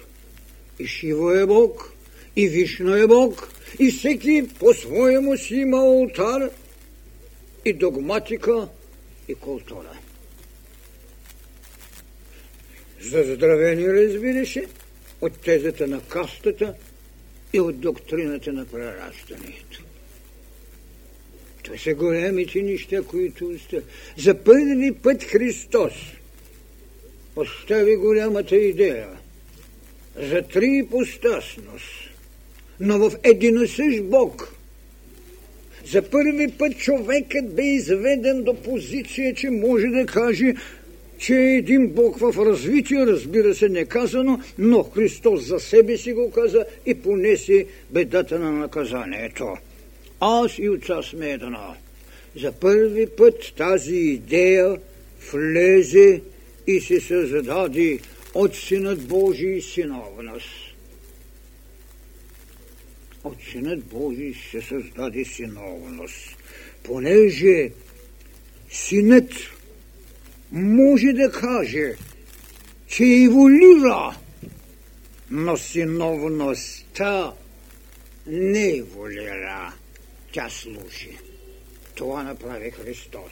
и 0.80 0.88
Шива 0.88 1.42
е 1.42 1.46
Бог, 1.46 1.92
и 2.36 2.48
Вишна 2.48 3.00
е 3.00 3.08
Бог, 3.08 3.50
и 3.80 3.92
всеки 3.92 4.48
по-своему 4.60 5.38
си 5.38 5.56
има 5.56 5.78
алтар, 5.78 6.50
и 7.66 7.74
догматика, 7.74 8.68
и 9.28 9.36
култура. 9.36 9.98
За 13.02 13.24
здравени, 13.24 13.88
разбира 13.88 14.46
се, 14.46 14.66
от 15.22 15.34
тезата 15.42 15.88
на 15.88 16.02
кастата 16.02 16.74
и 17.54 17.60
от 17.60 17.80
доктрината 17.80 18.54
на 18.54 18.66
прерастването. 18.66 19.84
Това 21.64 21.78
са 21.78 21.94
големите 21.94 22.62
неща, 22.62 23.02
които 23.02 23.48
остави. 23.48 23.84
За 24.18 24.44
първи 24.44 24.92
път 25.04 25.24
Христос 25.24 25.94
постави 27.36 27.96
голямата 27.96 28.56
идея 28.56 29.08
за 30.16 30.42
три 30.42 30.78
ипостасност, 30.84 32.10
но 32.80 33.10
в 33.10 33.18
единосъщ 33.24 34.04
Бог. 34.04 34.56
За 35.86 36.02
първи 36.02 36.48
път 36.58 36.78
човекът 36.78 37.56
бе 37.56 37.64
изведен 37.64 38.44
до 38.44 38.54
позиция, 38.54 39.36
че 39.36 39.50
може 39.50 39.88
да 39.88 40.06
каже, 40.06 40.54
че 41.18 41.34
е 41.36 41.58
един 41.58 41.88
Бог 41.88 42.18
в 42.20 42.46
развитие, 42.46 43.06
разбира 43.06 43.56
се, 43.56 43.70
не 43.70 43.86
казано, 43.86 44.40
но 44.58 44.84
Христос 44.84 45.44
за 45.44 45.60
себе 45.60 45.98
си 45.98 46.14
го 46.14 46.32
каза 46.32 46.66
и 46.86 46.94
понесе 46.94 47.66
бедата 47.90 48.40
на 48.40 48.52
наказанието. 48.52 49.58
Аз 50.20 50.60
и 50.60 50.70
отца 50.70 51.04
сме 51.04 51.30
едно. 51.30 51.76
За 52.36 52.52
първи 52.52 53.08
път 53.08 53.54
тази 53.58 53.96
идея 53.96 54.78
влезе 55.32 56.22
и 56.68 56.80
се 56.80 57.02
създаде 57.02 58.00
от 58.34 58.56
Синът 58.56 59.08
Божий 59.08 59.62
синовност. 59.62 60.50
От 63.24 63.38
Синът 63.52 63.84
Божий 63.84 64.34
се 64.52 64.62
създаде 64.62 65.26
синовност. 65.26 66.38
Понеже 66.84 67.72
Синът 68.70 69.32
може 70.52 71.14
да 71.14 71.32
каже, 71.32 71.94
че 72.88 73.04
еволюира, 73.04 74.18
но 75.32 75.58
синовността 75.58 77.34
не 78.28 78.70
еволюира 78.70 79.74
тя 80.34 80.50
служи. 80.50 81.18
Това 81.96 82.24
направи 82.24 82.72
Христос. 82.72 83.32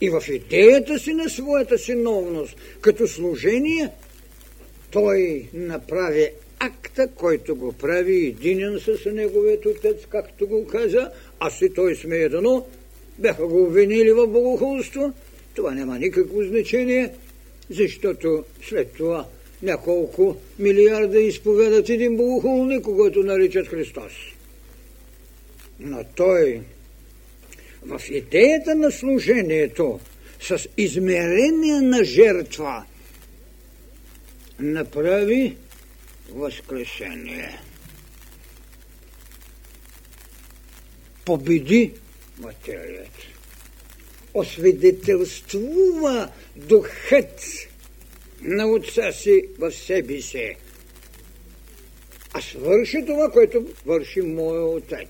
И 0.00 0.10
в 0.10 0.22
идеята 0.28 0.98
си 0.98 1.14
на 1.14 1.28
своята 1.28 1.78
синовност, 1.78 2.56
като 2.80 3.08
служение, 3.08 3.88
той 4.90 5.48
направи 5.54 6.30
акта, 6.58 7.08
който 7.08 7.56
го 7.56 7.72
прави 7.72 8.26
единен 8.26 8.80
с 8.80 9.12
неговият 9.12 9.66
отец, 9.66 10.06
както 10.08 10.46
го 10.46 10.66
каза, 10.66 11.10
аз 11.40 11.62
и 11.62 11.74
той 11.74 11.94
сме 11.94 12.16
едно, 12.16 12.66
бяха 13.18 13.46
го 13.46 13.62
обвинили 13.62 14.12
в 14.12 14.26
богохулство. 14.26 15.12
Това 15.56 15.74
няма 15.74 15.98
никакво 15.98 16.42
значение, 16.42 17.12
защото 17.70 18.44
след 18.68 18.92
това 18.92 19.26
няколко 19.62 20.36
милиарда 20.58 21.20
изповедат 21.20 21.88
един 21.88 22.16
богохулник, 22.16 22.82
когато 22.82 23.22
наричат 23.22 23.68
Христос. 23.68 24.12
Но 25.80 26.04
той 26.14 26.60
в 27.82 28.00
идеята 28.10 28.74
на 28.74 28.90
служението 28.92 30.00
с 30.40 30.68
измерение 30.76 31.80
на 31.80 32.04
жертва 32.04 32.84
направи 34.60 35.56
възкресение. 36.32 37.60
Победи 41.24 41.92
материята. 42.38 43.35
Освидетелствува 44.36 46.30
духът 46.56 47.40
на 48.42 48.66
отца 48.66 49.12
си 49.12 49.42
в 49.58 49.72
себе 49.72 50.20
си. 50.20 50.56
А 52.32 52.40
свърши 52.40 53.04
това, 53.06 53.30
което 53.30 53.66
върши 53.86 54.20
моя 54.20 54.64
отец. 54.64 55.08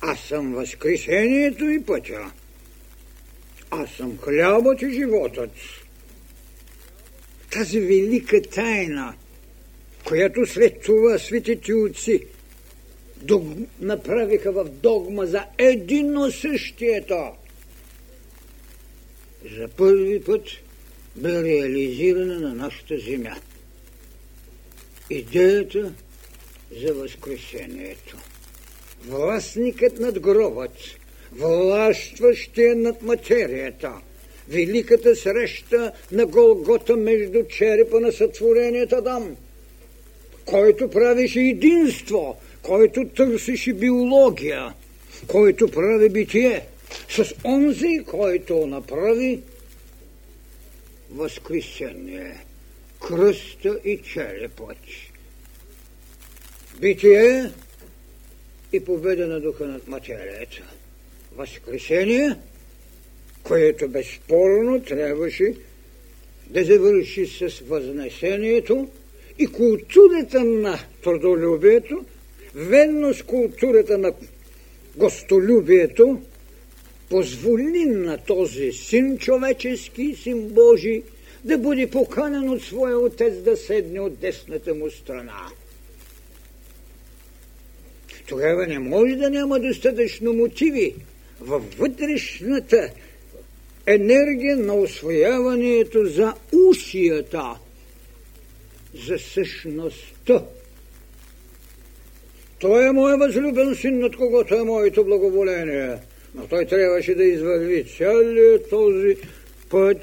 Аз 0.00 0.20
съм 0.20 0.54
възкресението 0.54 1.64
и 1.64 1.84
пътя. 1.84 2.32
Аз 3.70 3.90
съм 3.90 4.18
хлябът 4.18 4.82
и 4.82 4.90
животът. 4.90 5.50
Тази 7.50 7.80
велика 7.80 8.42
тайна, 8.42 9.14
която 10.04 10.46
след 10.46 10.82
това 10.82 11.18
светите 11.18 11.74
отци 11.74 12.26
дог... 13.22 13.42
направиха 13.80 14.52
в 14.52 14.64
догма 14.64 15.26
за 15.26 15.44
едино 15.58 16.30
същието, 16.30 17.30
за 19.56 19.68
първи 19.68 20.24
път 20.24 20.42
бе 21.16 21.42
реализирана 21.42 22.40
на 22.40 22.54
нашата 22.54 22.98
земя. 22.98 23.36
Идеята 25.10 25.92
за 26.82 26.94
възкресението 26.94 28.16
властникът 29.06 30.00
над 30.00 30.20
гробът, 30.20 30.72
властващия 31.32 32.76
над 32.76 33.02
материята, 33.02 33.92
великата 34.48 35.16
среща 35.16 35.92
на 36.12 36.26
Голгота 36.26 36.96
между 36.96 37.44
черепа 37.48 38.00
на 38.00 38.12
сътворението 38.12 38.94
Адам, 38.94 39.36
който 40.44 40.90
правеше 40.90 41.40
единство, 41.40 42.36
който 42.62 43.08
търсеше 43.08 43.72
биология, 43.72 44.74
който 45.26 45.70
прави 45.70 46.08
битие, 46.08 46.66
с 47.08 47.34
онзи, 47.44 48.04
който 48.06 48.66
направи 48.66 49.40
възкресение, 51.10 52.44
кръста 53.08 53.78
и 53.84 54.02
черепът. 54.02 54.76
Битие 56.80 57.50
и 58.72 58.84
победа 58.84 59.26
на 59.26 59.40
духа 59.40 59.66
над 59.66 59.88
материята. 59.88 60.62
Възкресение, 61.36 62.36
което 63.42 63.88
безспорно 63.88 64.82
трябваше 64.82 65.54
да 66.46 66.64
завърши 66.64 67.26
с 67.26 67.62
възнесението 67.68 68.88
и 69.38 69.46
културата 69.46 70.44
на 70.44 70.78
трудолюбието, 71.02 72.04
ведно 72.54 73.14
с 73.14 73.22
културата 73.22 73.98
на 73.98 74.12
гостолюбието, 74.96 76.20
позволи 77.10 77.84
на 77.84 78.18
този 78.18 78.72
син 78.72 79.18
човечески, 79.18 80.16
син 80.22 80.48
Божий, 80.48 81.02
да 81.44 81.58
бъде 81.58 81.90
поканен 81.90 82.50
от 82.50 82.62
своя 82.62 82.98
отец 82.98 83.42
да 83.42 83.56
седне 83.56 84.00
от 84.00 84.18
десната 84.18 84.74
му 84.74 84.90
страна 84.90 85.48
тогава 88.32 88.66
не 88.66 88.78
може 88.78 89.16
да 89.16 89.30
няма 89.30 89.60
достатъчно 89.60 90.32
мотиви 90.32 90.94
във 91.40 91.78
вътрешната 91.78 92.90
енергия 93.86 94.56
на 94.56 94.74
освояването 94.74 96.04
за 96.04 96.34
усията, 96.70 97.58
за 99.06 99.18
същността. 99.18 100.44
Той 102.62 102.88
е 102.88 102.92
моят 102.92 103.20
възлюбен 103.20 103.74
син, 103.74 103.98
над 103.98 104.16
когото 104.16 104.54
е 104.54 104.62
моето 104.62 105.04
благоволение. 105.04 105.96
Но 106.34 106.46
той 106.46 106.66
трябваше 106.66 107.14
да 107.14 107.24
извърви 107.24 107.84
целият 107.96 108.70
този 108.70 109.16
път 109.70 109.98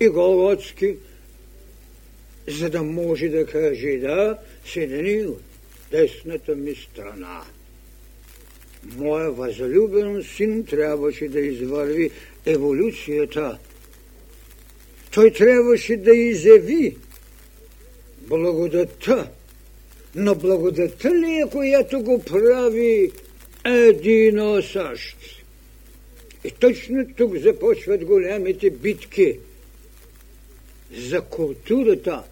и 0.00 0.08
голготски, 0.08 0.96
за 2.48 2.70
да 2.70 2.82
може 2.82 3.28
да 3.28 3.46
каже, 3.46 3.96
да, 3.96 4.38
седени 4.66 5.26
от 5.26 5.42
десната 5.90 6.56
ми 6.56 6.74
страна. 6.74 7.42
Моя 8.96 9.30
възлюбен 9.30 10.24
син 10.36 10.64
трябваше 10.64 11.28
да 11.28 11.40
извърви 11.40 12.10
еволюцията. 12.46 13.58
Той 15.14 15.30
трябваше 15.30 15.96
да 15.96 16.14
изяви 16.14 16.96
благодата. 18.18 19.30
Но 20.14 20.34
благодата 20.34 21.14
ли 21.14 21.40
е, 21.46 21.50
която 21.50 22.02
го 22.02 22.22
прави 22.22 23.12
едино 23.64 24.62
същ? 24.62 25.16
И 26.44 26.50
точно 26.50 27.06
тук 27.16 27.36
започват 27.36 28.04
голямите 28.04 28.70
битки 28.70 29.38
за 30.92 31.20
културата 31.20 32.22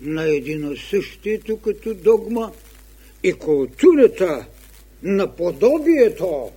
на 0.00 0.28
единосъщието 0.28 1.56
като 1.56 1.94
догма 1.94 2.52
и 3.22 3.32
културата 3.32 4.46
на 5.02 5.36
подобието, 5.36 6.50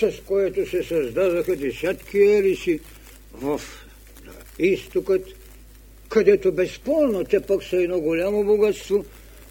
с 0.00 0.12
което 0.26 0.70
се 0.70 0.82
създадаха 0.82 1.56
десятки 1.56 2.18
ериси 2.18 2.80
в 3.32 3.60
изтокът, 4.58 5.26
където 6.12 6.52
безспорно 6.52 7.24
те 7.24 7.40
пък 7.40 7.62
са 7.62 7.76
едно 7.76 8.00
голямо 8.00 8.44
богатство 8.44 9.04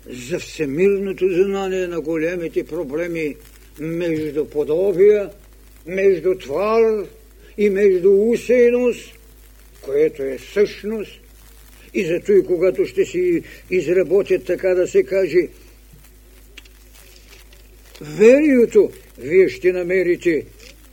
за 0.10 0.39
всемирното 0.39 1.30
знание 1.30 1.88
на 1.88 2.02
големите 2.02 2.63
проблеми 2.63 3.36
между 3.80 4.45
подобия, 4.45 5.30
между 5.86 6.36
твар 6.36 7.06
и 7.58 7.69
между 7.69 8.12
усейност, 8.12 9.13
което 9.82 10.24
е 10.24 10.38
същност. 10.54 11.12
И 11.93 12.06
зато 12.06 12.32
и 12.32 12.45
когато 12.45 12.86
ще 12.86 13.06
си 13.06 13.43
изработят, 13.69 14.45
така 14.45 14.67
да 14.67 14.88
се 14.88 15.04
каже, 15.04 15.47
верието, 18.02 18.91
вие 19.17 19.50
ще 19.50 19.71
намерите 19.71 20.45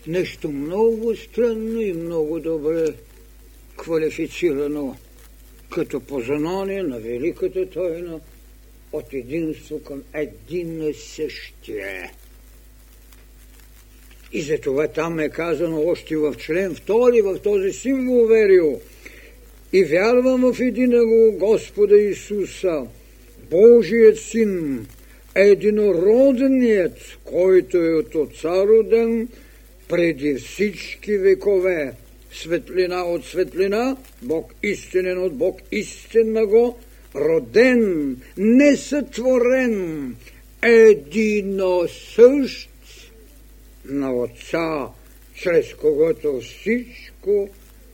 нещо 0.06 0.50
много 0.50 1.16
странно 1.16 1.80
и 1.80 1.92
много 1.92 2.40
добре 2.40 2.86
квалифицирано 3.76 4.96
като 5.70 6.00
познание 6.00 6.82
на 6.82 6.98
великата 6.98 7.70
тайна 7.70 8.20
от 8.92 9.12
единство 9.12 9.82
към 9.82 10.02
един. 10.14 10.94
И 14.32 14.42
за 14.42 14.58
това 14.58 14.88
там 14.88 15.18
е 15.18 15.28
казано 15.28 15.82
още 15.86 16.16
в 16.16 16.34
член 16.34 16.74
2 16.74 17.22
в 17.22 17.42
този 17.42 17.72
символ 17.72 18.26
верио. 18.26 18.80
И 19.72 19.84
вярвам 19.84 20.52
в 20.52 20.60
единого 20.60 21.32
Господа 21.32 21.96
Исуса, 21.96 22.86
Божият 23.50 24.18
Син, 24.18 24.86
единородният, 25.34 26.98
който 27.24 27.76
е 27.76 27.94
от 27.94 28.14
Отца 28.14 28.66
роден 28.66 29.28
преди 29.88 30.34
всички 30.34 31.16
векове. 31.16 31.92
Светлина 32.32 33.04
от 33.04 33.24
светлина, 33.24 33.96
Бог 34.22 34.54
истинен 34.62 35.22
от 35.22 35.34
Бог 35.34 35.60
истиннаго, 35.72 36.78
роден, 37.14 38.16
несътворен, 38.36 40.16
единосъщ 40.62 42.70
на 43.84 44.14
Отца, 44.14 44.88
чрез 45.34 45.74
когото 45.74 46.40
всичко 46.40 47.48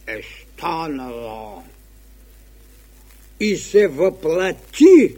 е 0.06 0.20
станало. 0.22 1.62
И 3.40 3.56
се 3.56 3.88
въплати 3.88 5.16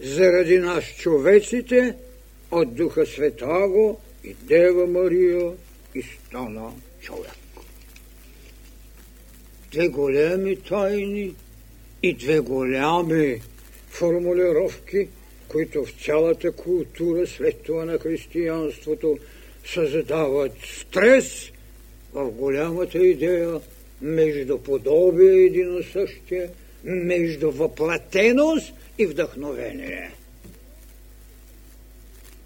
заради 0.00 0.58
нас 0.58 0.84
човеците 0.98 1.94
от 2.50 2.74
Духа 2.74 3.06
Светаго 3.06 4.00
и 4.24 4.34
Дева 4.34 4.86
Мария 4.86 5.52
стана 6.02 6.72
човек. 7.00 7.32
Две 9.72 9.88
големи 9.88 10.56
тайни 10.56 11.34
и 12.02 12.14
две 12.14 12.40
голями 12.40 13.42
формулировки, 13.88 15.08
които 15.48 15.84
в 15.84 16.04
цялата 16.04 16.52
култура 16.52 17.26
след 17.26 17.62
това 17.62 17.84
на 17.84 17.98
християнството 17.98 19.18
създават 19.64 20.52
стрес 20.80 21.50
в 22.12 22.30
голямата 22.30 22.98
идея 22.98 23.60
между 24.02 24.58
подобие 24.58 25.44
едино 25.44 25.82
същие, 25.82 26.48
между 26.84 27.50
въплатеност 27.50 28.72
и 28.98 29.06
вдъхновение. 29.06 30.10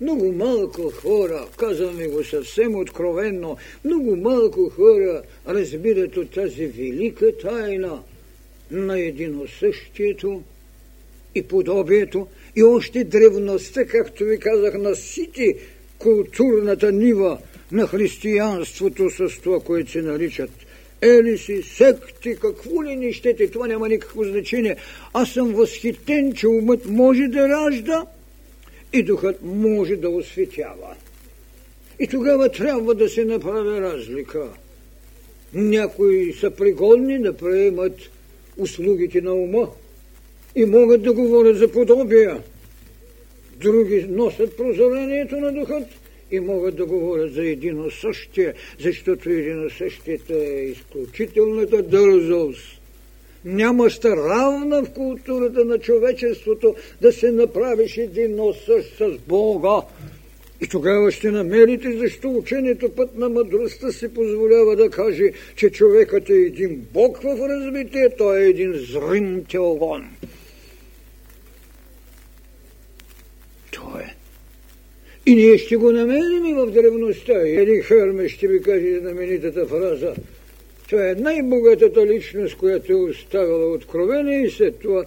Много 0.05 0.33
малко 0.33 0.91
хора, 0.91 1.47
казваме 1.57 2.09
го 2.09 2.25
съвсем 2.25 2.75
откровенно, 2.75 3.57
много 3.85 4.17
малко 4.17 4.69
хора 4.69 5.23
разбират 5.49 6.17
от 6.17 6.31
тази 6.31 6.67
велика 6.67 7.39
тайна 7.39 8.03
на 8.71 9.01
единосъщието 9.01 10.43
и 11.35 11.43
подобието 11.43 12.27
и 12.57 12.63
още 12.63 13.05
древността, 13.05 13.85
както 13.85 14.25
ви 14.25 14.39
казах, 14.39 14.75
насити 14.75 15.55
културната 15.99 16.93
нива 16.93 17.39
на 17.73 17.87
християнството 17.87 19.11
с 19.11 19.41
това, 19.43 19.61
което 19.61 19.91
се 19.91 20.03
наричат 20.03 20.51
елиси, 21.03 21.63
секти, 21.63 22.37
какво 22.41 22.85
ли 22.85 22.97
не 22.97 23.13
щете, 23.13 23.51
това 23.51 23.67
няма 23.67 23.89
никакво 23.89 24.25
значение. 24.25 24.77
Аз 25.13 25.31
съм 25.31 25.53
възхитен, 25.53 26.33
че 26.33 26.49
умът 26.49 26.87
може 26.87 27.23
да 27.23 27.49
ражда 27.49 28.07
и 28.95 29.03
духът 29.03 29.39
може 29.43 29.97
да 29.97 30.09
осветява. 30.09 30.95
И 31.99 32.07
тогава 32.07 32.49
трябва 32.49 32.95
да 32.95 33.09
се 33.09 33.25
направи 33.25 33.81
разлика. 33.81 34.49
Някои 35.55 36.33
са 36.33 36.51
пригодни 36.51 37.19
да 37.19 37.37
приемат 37.37 37.97
услугите 38.57 39.21
на 39.21 39.35
ума 39.35 39.71
и 40.57 40.65
могат 40.65 41.03
да 41.03 41.13
говорят 41.13 41.57
за 41.57 41.73
подобия. 41.73 42.43
Други 43.57 44.07
носят 44.09 44.57
прозорението 44.57 45.37
на 45.37 45.53
духът 45.53 45.89
и 46.31 46.41
могат 46.41 46.77
да 46.77 46.87
говорят 46.87 47.33
за 47.33 47.45
едино 47.45 47.91
същие, 47.91 48.55
защото 48.81 49.31
едино 49.31 49.71
същието 49.71 50.33
е 50.33 50.73
изключителната 50.73 51.83
дързост. 51.83 52.81
Няма 53.45 53.91
ста 53.91 54.17
равна 54.17 54.83
в 54.83 54.91
културата 54.91 55.65
на 55.65 55.79
човечеството 55.79 56.75
да 57.01 57.13
се 57.13 57.31
направиш 57.31 57.97
едино 57.97 58.53
същ 58.53 58.97
с 58.99 59.19
Бога. 59.29 59.87
И 60.61 60.69
тогава 60.69 61.11
ще 61.11 61.31
намерите 61.31 61.99
защо 61.99 62.31
учението 62.31 62.89
път 62.89 63.17
на 63.17 63.29
мъдростта 63.29 63.93
се 63.93 64.15
позволява 64.15 64.77
да 64.77 64.91
каже, 64.91 65.33
че 65.57 65.71
човекът 65.71 66.31
е 66.31 66.33
един 66.33 66.87
Бог 66.93 67.23
в 67.23 67.49
развитие, 67.49 68.11
той 68.19 68.41
е 68.41 68.49
един 68.49 68.73
зрим 68.73 69.45
теогон. 69.45 70.09
Той 73.73 74.03
е. 74.03 74.15
И 75.27 75.35
ние 75.35 75.59
ще 75.59 75.77
го 75.77 75.93
намерим 75.93 76.57
в 76.57 76.71
древността. 76.71 77.33
Един 77.33 77.83
Херме 77.83 78.29
ще 78.29 78.49
ви 78.49 78.63
каже 78.63 78.99
знаменитата 79.01 79.67
фраза. 79.67 80.15
Това 80.95 81.11
е 81.11 81.15
най-богатата 81.15 82.07
личност, 82.07 82.57
която 82.57 82.93
е 82.93 82.95
оставила 82.95 83.73
откровение 83.73 84.47
и 84.47 84.51
след 84.51 84.79
това 84.79 85.05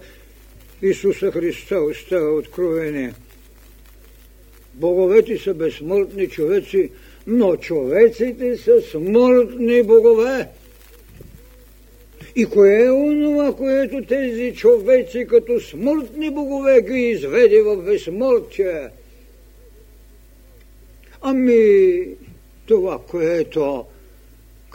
Исуса 0.82 1.30
Христа 1.30 1.80
остава 1.80 2.30
откровение. 2.30 3.14
Боговете 4.74 5.38
са 5.38 5.54
безсмъртни 5.54 6.28
човеци, 6.28 6.90
но 7.26 7.56
човеците 7.56 8.56
са 8.56 8.80
смъртни 8.80 9.82
богове. 9.82 10.48
И 12.36 12.46
кое 12.46 12.84
е 12.84 12.90
онова, 12.90 13.56
което 13.56 14.04
тези 14.04 14.54
човеци 14.54 15.26
като 15.28 15.60
смъртни 15.60 16.30
богове 16.30 16.82
ги 16.82 17.00
изведе 17.00 17.62
в 17.62 17.76
безсмъртие? 17.76 18.88
Ами, 21.20 22.04
това, 22.66 23.00
което 23.10 23.84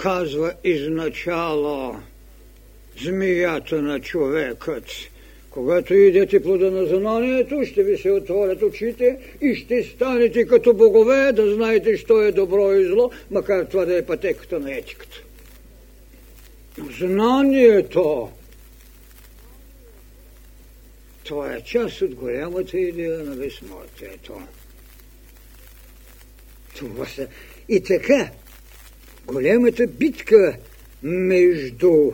казва 0.03 0.53
изначало 0.63 1.95
змията 3.01 3.81
на 3.81 3.99
човекът. 3.99 4.83
Когато 5.49 5.93
идете 5.93 6.43
плода 6.43 6.71
на 6.71 6.85
знанието, 6.85 7.65
ще 7.65 7.83
ви 7.83 7.97
се 7.97 8.11
отворят 8.11 8.61
очите 8.61 9.17
и 9.41 9.55
ще 9.55 9.83
станете 9.83 10.45
като 10.45 10.73
богове, 10.73 11.31
да 11.31 11.53
знаете, 11.53 11.97
що 11.97 12.21
е 12.21 12.31
добро 12.31 12.73
и 12.73 12.85
зло, 12.85 13.11
макар 13.31 13.65
това 13.65 13.85
да 13.85 13.97
е 13.97 14.05
пътеката 14.05 14.59
на 14.59 14.73
етиката. 14.73 15.23
Знанието 16.99 18.29
това 21.23 21.53
е 21.53 21.61
част 21.61 22.01
от 22.01 22.15
голямата 22.15 22.77
идея 22.77 23.19
на 23.19 23.35
безсмъртието. 23.35 24.41
Това 26.75 27.05
са... 27.05 27.27
И 27.69 27.83
така, 27.83 28.31
голямата 29.27 29.87
битка 29.87 30.57
между 31.03 32.11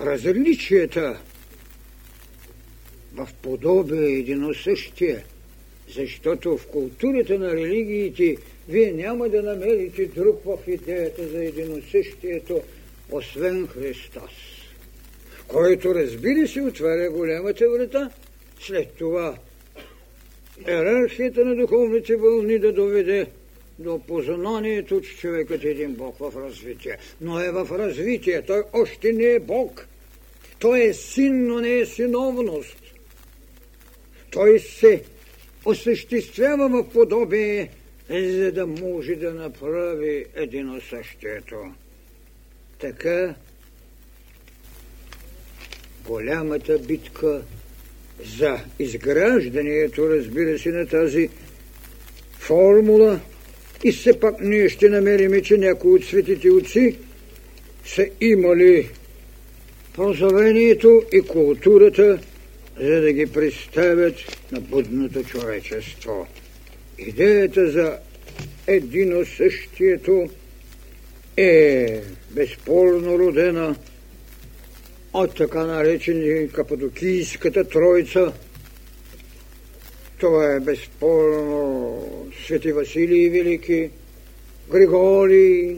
различията 0.00 1.20
в 3.14 3.28
подобие 3.42 4.18
едино 4.18 4.54
същие, 4.54 5.24
защото 5.94 6.58
в 6.58 6.66
културата 6.66 7.38
на 7.38 7.54
религиите 7.54 8.36
вие 8.68 8.92
няма 8.92 9.28
да 9.28 9.42
намерите 9.42 10.06
друг 10.06 10.44
в 10.44 10.58
идеята 10.66 11.28
за 11.28 11.44
единосъщието, 11.44 12.60
освен 13.10 13.66
Христос, 13.66 14.30
който 15.48 15.94
разбира 15.94 16.48
се 16.48 16.62
отваря 16.62 17.10
голямата 17.10 17.70
врата, 17.70 18.10
след 18.60 18.88
това 18.92 19.38
иерархията 20.68 21.44
на 21.44 21.56
духовните 21.56 22.16
вълни 22.16 22.58
да 22.58 22.72
доведе 22.72 23.26
до 23.78 23.98
познанието, 23.98 25.00
че 25.00 25.16
човекът 25.16 25.64
е 25.64 25.68
един 25.68 25.94
Бог 25.94 26.18
в 26.18 26.32
развитие. 26.36 26.96
Но 27.20 27.40
е 27.40 27.50
в 27.50 27.78
развитие. 27.78 28.42
Той 28.42 28.62
още 28.72 29.12
не 29.12 29.24
е 29.24 29.40
Бог. 29.40 29.88
Той 30.58 30.84
е 30.84 30.94
син, 30.94 31.46
но 31.46 31.60
не 31.60 31.78
е 31.78 31.86
синовност. 31.86 32.76
Той 34.30 34.58
се 34.58 35.02
осъществява 35.64 36.68
в 36.68 36.88
подобие, 36.88 37.70
за 38.10 38.52
да 38.52 38.66
може 38.66 39.14
да 39.14 39.34
направи 39.34 40.24
едино 40.34 40.80
същието. 40.80 41.74
Така 42.78 43.34
голямата 46.06 46.78
битка 46.78 47.42
за 48.38 48.58
изграждането, 48.78 50.10
разбира 50.10 50.58
се, 50.58 50.68
на 50.68 50.86
тази 50.86 51.30
формула 52.38 53.20
и 53.84 53.92
все 53.92 54.20
пак 54.20 54.40
ние 54.40 54.68
ще 54.68 54.88
намерим, 54.88 55.42
че 55.42 55.58
някои 55.58 55.92
от 55.92 56.04
светите 56.04 56.50
отци 56.50 56.96
са 57.84 58.06
имали 58.20 58.88
прозовението 59.94 61.02
и 61.12 61.20
културата, 61.20 62.18
за 62.80 63.00
да 63.00 63.12
ги 63.12 63.26
представят 63.26 64.14
на 64.52 64.60
будното 64.60 65.24
човечество. 65.24 66.26
Идеята 66.98 67.70
за 67.70 67.98
едино 68.66 69.24
същието 69.26 70.28
е 71.36 72.00
безспорно 72.30 73.18
родена 73.18 73.76
от 75.12 75.36
така 75.36 75.66
наречени 75.66 76.48
Кападокийската 76.48 77.64
троица. 77.64 78.32
Това 80.22 80.54
е 80.54 80.60
безспорно 80.60 82.32
Свети 82.46 82.72
Василий 82.72 83.28
Велики, 83.28 83.90
Григорий, 84.70 85.76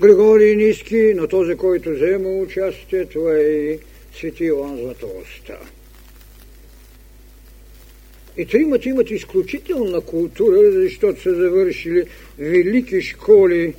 Григорий 0.00 0.56
Ниски, 0.56 1.12
но 1.16 1.28
този, 1.28 1.54
който 1.54 1.90
взема 1.90 2.28
участие, 2.28 3.06
това 3.06 3.36
е 3.36 3.42
и 3.42 3.78
Свети 4.18 4.44
Иоанн 4.44 4.76
Златоуста. 4.76 5.58
И 8.36 8.46
тримата 8.46 8.88
имат 8.88 9.10
изключителна 9.10 10.00
култура, 10.00 10.72
защото 10.72 11.22
са 11.22 11.34
завършили 11.34 12.04
велики 12.38 13.02
школи 13.02 13.74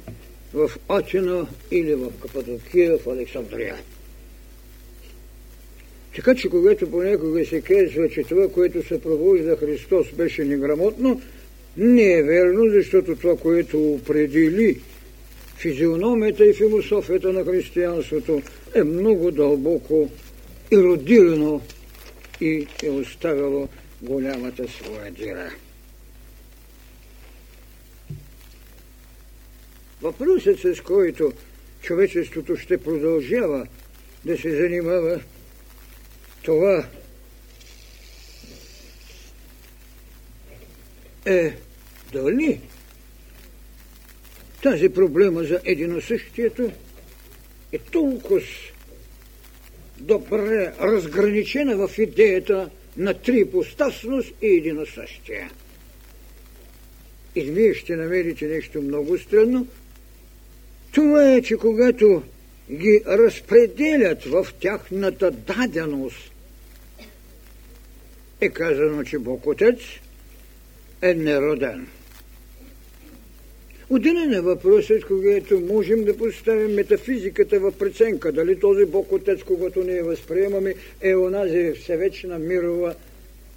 в 0.53 0.71
Атина 0.87 1.47
или 1.71 1.95
в 1.95 2.11
Кападокия, 2.21 2.97
в 2.97 3.09
Александрия. 3.09 3.75
Така 6.15 6.35
че 6.35 6.49
когато 6.49 6.91
понякога 6.91 7.45
се 7.45 7.61
казва, 7.61 8.09
че 8.09 8.23
това, 8.23 8.47
което 8.47 8.87
се 8.87 9.01
провожда 9.01 9.55
Христос 9.55 10.11
беше 10.11 10.45
неграмотно, 10.45 11.21
не 11.77 12.13
е 12.13 12.23
верно, 12.23 12.69
защото 12.69 13.15
това, 13.15 13.37
което 13.37 13.93
определи 13.93 14.81
физиономията 15.57 16.45
и 16.45 16.53
философията 16.53 17.33
на 17.33 17.45
християнството 17.45 18.41
е 18.75 18.83
много 18.83 19.31
дълбоко 19.31 20.09
еродирано 20.71 21.61
и 22.41 22.67
е 22.83 22.89
оставило 22.89 23.67
голямата 24.01 24.67
своя 24.67 25.11
дира. 25.11 25.51
Въпросът, 30.01 30.59
с 30.59 30.81
който 30.81 31.31
човечеството 31.81 32.55
ще 32.57 32.77
продължава 32.77 33.67
да 34.25 34.37
се 34.37 34.55
занимава, 34.55 35.19
това 36.49 36.85
е 41.25 41.53
дали 42.13 42.59
тази 44.63 44.89
проблема 44.89 45.43
за 45.43 45.59
единосъщието 45.65 46.71
е 47.71 47.77
толкова 47.77 48.41
добре 49.97 50.73
разграничена 50.81 51.87
в 51.87 51.97
идеята 51.97 52.69
на 52.97 53.13
трипостасност 53.13 54.33
и 54.41 54.47
единосъщие. 54.47 55.49
И 57.35 57.41
вие 57.41 57.73
ще 57.73 57.95
намерите 57.95 58.45
нещо 58.47 58.81
много 58.81 59.17
странно. 59.17 59.67
Това 60.91 61.31
е, 61.31 61.41
че 61.41 61.57
когато 61.57 62.23
ги 62.71 63.03
разпределят 63.07 64.23
в 64.23 64.47
тяхната 64.59 65.31
даденост, 65.31 66.28
е 68.41 68.49
казано, 68.49 69.03
че 69.03 69.19
Бог 69.19 69.47
Отец 69.47 69.79
е 71.01 71.13
нероден. 71.13 71.87
Отделен 73.89 74.33
е 74.33 74.41
въпросът, 74.41 75.05
когато 75.05 75.59
можем 75.59 76.05
да 76.05 76.17
поставим 76.17 76.75
метафизиката 76.75 77.59
в 77.59 77.71
преценка, 77.79 78.31
дали 78.31 78.59
този 78.59 78.85
Бог 78.85 79.11
Отец, 79.11 79.43
когато 79.43 79.83
ние 79.83 80.03
възприемаме, 80.03 80.75
е 81.01 81.15
онази 81.15 81.73
всевечна 81.73 82.39
мирова, 82.39 82.95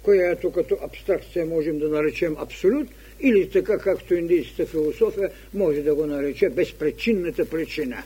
която 0.03 0.51
като 0.51 0.77
абстракция 0.81 1.45
можем 1.45 1.79
да 1.79 1.89
наречем 1.89 2.35
абсолют, 2.39 2.87
или 3.21 3.49
така 3.49 3.77
както 3.77 4.15
индийската 4.15 4.65
философия 4.65 5.29
може 5.53 5.81
да 5.81 5.95
го 5.95 6.05
нарече 6.05 6.49
безпричинната 6.49 7.45
причина. 7.45 8.03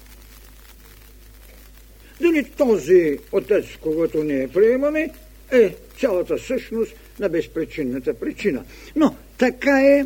Дали 2.21 2.43
този 2.57 3.19
Отец, 3.31 3.65
когато 3.81 4.23
ние 4.23 4.47
приемаме, 4.47 5.09
е 5.51 5.75
цялата 5.99 6.39
същност 6.39 6.93
на 7.19 7.29
безпричинната 7.29 8.13
причина. 8.13 8.63
Но 8.95 9.15
така 9.37 9.81
е 9.81 10.05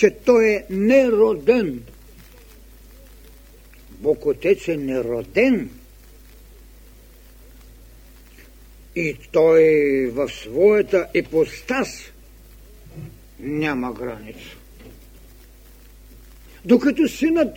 че 0.00 0.10
той 0.10 0.48
е 0.48 0.64
нероден. 0.70 1.82
Бог 3.90 4.26
Отец 4.26 4.68
е 4.68 4.76
нероден. 4.76 5.70
И 8.96 9.16
той 9.32 9.62
в 10.06 10.28
своята 10.28 11.08
епостас 11.14 11.88
няма 13.40 13.92
граница. 13.92 14.56
Докато 16.64 17.08
синът 17.08 17.56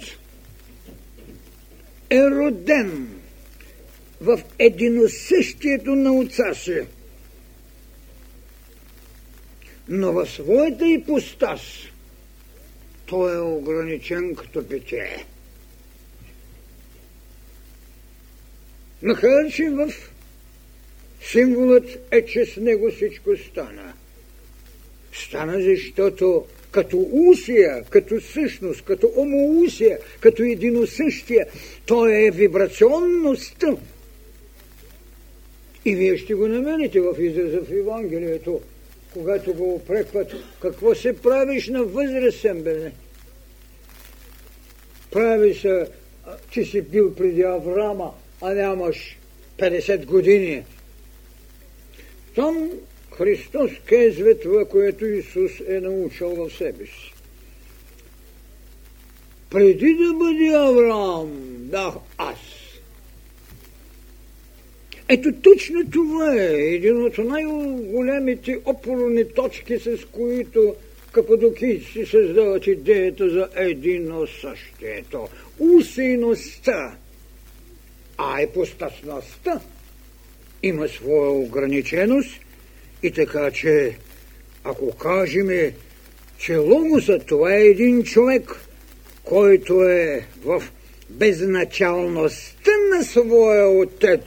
е 2.09 2.21
роден 2.21 3.09
в 4.21 4.41
единосъщието 4.59 5.95
на 5.95 6.13
отца 6.13 6.53
си, 6.53 6.81
но 9.87 10.13
в 10.13 10.25
своята 10.25 10.87
ипостас 10.87 11.61
той 13.05 13.35
е 13.35 13.39
ограничен 13.39 14.35
като 14.35 14.61
битие. 14.61 15.25
Макар, 19.01 19.51
че 19.51 19.69
в 19.69 19.93
символът 21.21 21.85
е, 22.11 22.25
че 22.25 22.45
с 22.45 22.57
него 22.57 22.91
всичко 22.91 23.37
стана. 23.37 23.93
Стана, 25.13 25.61
защото 25.61 26.45
като 26.71 27.07
усия, 27.11 27.83
като 27.83 28.21
същност, 28.21 28.81
като 28.81 29.11
омоусия, 29.15 29.99
като 30.19 30.43
единосъщие, 30.43 31.45
той 31.85 32.25
е 32.25 32.31
вибрационността. 32.31 33.75
И 35.85 35.95
вие 35.95 36.17
ще 36.17 36.33
го 36.33 36.47
намерите 36.47 37.01
в 37.01 37.15
израза 37.19 37.61
в 37.61 37.71
Евангелието, 37.71 38.61
когато 39.13 39.53
го 39.53 39.75
опрекват, 39.75 40.31
какво 40.61 40.95
се 40.95 41.21
правиш 41.21 41.67
на 41.67 41.83
възрастен, 41.83 42.63
бе? 42.63 42.91
прави 45.13 45.53
се, 45.53 45.87
че 46.49 46.65
си 46.65 46.81
бил 46.81 47.15
преди 47.15 47.41
Аврама, 47.41 48.13
а 48.41 48.53
нямаш 48.53 49.17
50 49.57 50.05
години. 50.05 50.63
Там 52.35 52.69
Христос 53.17 53.71
казва 53.85 54.39
това, 54.39 54.65
което 54.65 55.05
Исус 55.05 55.51
е 55.67 55.79
научил 55.79 56.29
в 56.29 56.49
себе 56.49 56.85
си. 56.85 57.13
Преди 59.49 59.93
да 59.93 60.13
бъде 60.13 60.53
Авраам, 60.55 61.31
бях 61.57 61.93
аз. 62.17 62.52
Ето 65.09 65.31
точно 65.41 65.89
това 65.91 66.35
е. 66.35 66.53
Един 66.53 67.05
от 67.05 67.17
най-големите 67.17 68.59
опорни 68.65 69.33
точки, 69.33 69.79
с 69.79 69.97
които 70.11 70.75
кападокийци 71.11 72.05
създават 72.05 72.67
идеята 72.67 73.29
за 73.29 73.49
едино 73.55 74.27
същието. 74.27 75.27
Усейността 75.59 76.95
А 78.17 78.41
епостасността 78.41 79.59
има 80.63 80.87
своя 80.87 81.31
ограниченост. 81.31 82.39
И 83.03 83.11
така, 83.11 83.51
че 83.51 83.95
ако 84.63 84.97
кажем, 84.97 85.49
че 86.37 86.57
логосът 86.57 87.25
това 87.25 87.55
е 87.55 87.65
един 87.65 88.03
човек, 88.03 88.51
който 89.23 89.83
е 89.83 90.25
в 90.43 90.63
безначалността 91.09 92.71
на 92.91 93.03
своя 93.03 93.69
отец, 93.69 94.21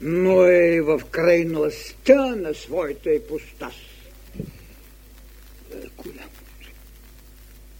но 0.00 0.42
е 0.42 0.80
в 0.80 1.00
крайността 1.10 2.36
на 2.36 2.54
своята 2.54 3.14
ипостас. 3.14 3.74
Е 5.72 5.86
голямото. 5.96 6.70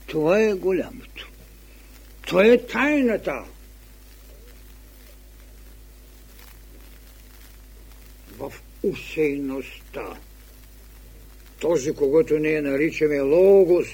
Това 0.06 0.40
е 0.40 0.54
голямото. 0.54 1.28
Това 2.26 2.44
е 2.44 2.66
тайната. 2.66 3.44
В 8.38 8.52
усейността. 8.82 10.16
Този, 11.60 11.92
когато 11.92 12.38
ние 12.38 12.60
наричаме 12.60 13.20
логос, 13.20 13.86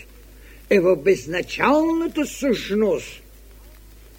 е 0.71 0.81
в 0.81 0.97
безначалната 0.97 2.27
същност, 2.27 3.24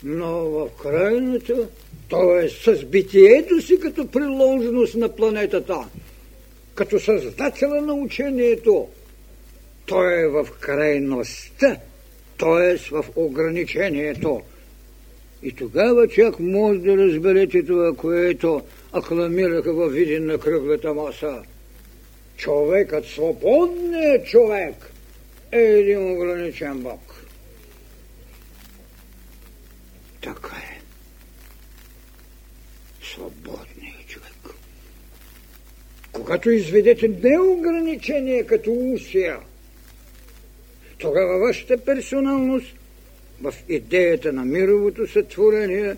но 0.05 0.49
в 0.49 0.69
крайната, 0.81 1.69
т.е. 2.09 2.49
с 2.49 2.85
битието 2.85 3.61
си 3.61 3.79
като 3.79 4.07
приложеност 4.07 4.95
на 4.95 5.15
планетата, 5.15 5.79
като 6.75 6.99
създателя 6.99 7.81
на 7.81 7.93
учението, 7.93 8.87
той 9.85 10.21
е 10.21 10.27
в 10.27 10.47
крайността, 10.59 11.77
т.е. 12.39 12.77
в 12.91 13.05
ограничението. 13.15 14.41
И 15.43 15.51
тогава 15.51 16.07
чак 16.07 16.39
може 16.39 16.79
да 16.79 16.97
разберете 16.97 17.65
това, 17.65 17.93
което 17.95 18.61
акламираха 18.91 19.73
във 19.73 19.93
виден 19.93 20.25
на 20.25 20.37
кръглата 20.37 20.93
маса. 20.93 21.43
Човекът, 22.37 23.05
свободният 23.05 24.25
човек, 24.25 24.75
е 25.51 25.61
един 25.61 26.11
ограничен 26.11 26.79
Бог. 26.79 27.24
Така 30.25 30.57
е. 30.57 30.81
Свободният 33.13 34.07
човек. 34.07 34.55
Когато 36.11 36.49
изведете 36.49 37.07
неограничение 37.07 38.45
като 38.45 38.71
усия, 38.73 39.39
тогава 40.97 41.39
вашата 41.39 41.77
персоналност 41.77 42.75
в 43.41 43.53
идеята 43.69 44.33
на 44.33 44.45
мировото 44.45 45.07
сътворение 45.07 45.95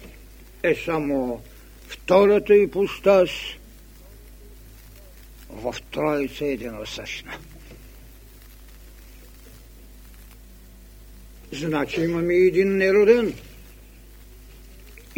е 0.63 0.75
само 0.85 1.41
втората 1.87 2.55
ипостас 2.55 3.29
в 5.49 5.75
Троица 5.91 6.45
единосъщна. 6.45 7.33
Значи 11.51 12.01
имаме 12.01 12.33
един 12.33 12.77
нероден. 12.77 13.33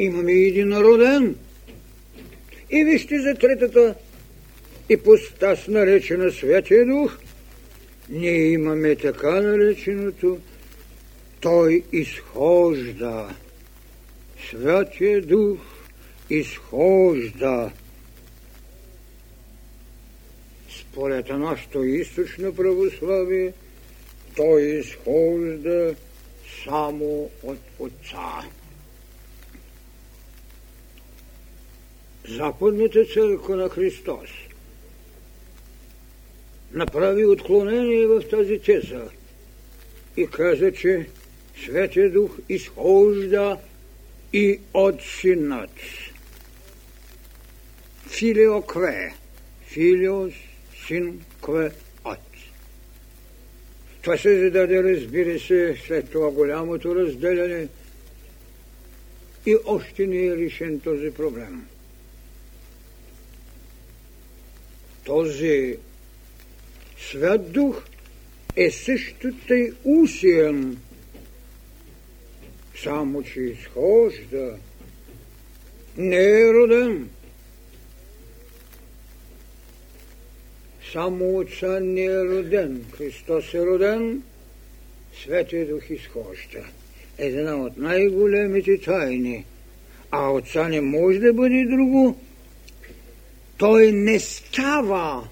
Имаме 0.01 0.31
един 0.31 0.77
роден. 0.77 1.35
И 2.69 2.83
вижте 2.83 3.19
за 3.19 3.35
третата 3.35 3.95
ипостас, 4.89 5.67
наречена 5.67 6.31
Святия 6.31 6.85
Дух– 6.85 7.17
ние 8.09 8.51
имаме 8.51 8.95
така 8.95 9.41
нареченото, 9.41 10.39
той 11.41 11.83
изхожда. 11.91 13.35
Святия 14.49 15.21
Дух 15.21 15.59
изхожда. 16.29 17.71
Според 20.81 21.29
нашето 21.29 21.83
източно 21.83 22.55
православие, 22.55 23.53
той 24.35 24.61
изхожда 24.61 25.95
само 26.65 27.29
от 27.43 27.59
Отца. 27.79 28.43
Западната 32.29 33.05
църква 33.05 33.55
на 33.55 33.69
Христос– 33.69 34.29
направи 36.73 37.25
отклонение 37.25 38.07
в 38.07 38.23
тази 38.29 38.59
теза 38.59 39.03
и 40.17 40.27
каза, 40.27 40.71
че 40.71 41.09
Светия 41.65 42.11
Дух 42.11 42.37
изхожда 42.49 43.57
и 44.33 44.59
от 44.73 44.95
Синът. 45.01 45.69
Филио 48.07 48.61
кве, 48.61 49.15
филиос, 49.67 50.33
син 50.87 51.21
кве, 51.41 51.71
от. 52.05 52.17
Това 54.01 54.17
се 54.17 54.39
зададе, 54.39 54.83
разбира 54.83 55.39
се, 55.39 55.77
след 55.87 56.11
това 56.11 56.31
голямото 56.31 56.95
разделяне 56.95 57.67
и 59.45 59.55
още 59.65 60.07
не 60.07 60.25
е 60.25 60.37
решен 60.37 60.79
този 60.79 61.11
проблем. 61.11 61.67
Този 65.09 65.77
Свят 66.97 67.51
Дух 67.51 67.83
е 68.55 68.71
също 68.71 69.31
тъй 69.47 69.71
усиен, 69.83 70.77
само 72.83 73.23
че 73.23 73.39
изхожда, 73.39 74.57
не 75.97 76.41
е 76.41 76.53
роден. 76.53 77.09
Само 80.91 81.37
Отца 81.37 81.79
не 81.79 82.03
е 82.03 82.25
роден. 82.25 82.85
Христос 82.97 83.53
е 83.53 83.65
роден, 83.65 84.23
Светия 85.23 85.67
Дух 85.67 85.89
изхожда. 85.89 86.65
Една 87.17 87.55
от 87.55 87.77
най-големите 87.77 88.77
тайни. 88.77 89.45
А 90.11 90.29
Отца 90.29 90.67
не 90.67 90.81
може 90.81 91.19
да 91.19 91.33
бъде 91.33 91.65
друго. 91.65 92.28
Той 93.59 93.91
не 93.91 94.19
става. 94.19 95.27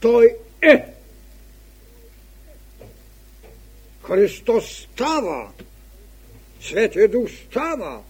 Той 0.00 0.36
е, 0.62 0.84
Христос 4.02 4.88
става, 4.92 5.50
Светия 6.60 7.08
Дух 7.08 7.28
става, 7.50 8.02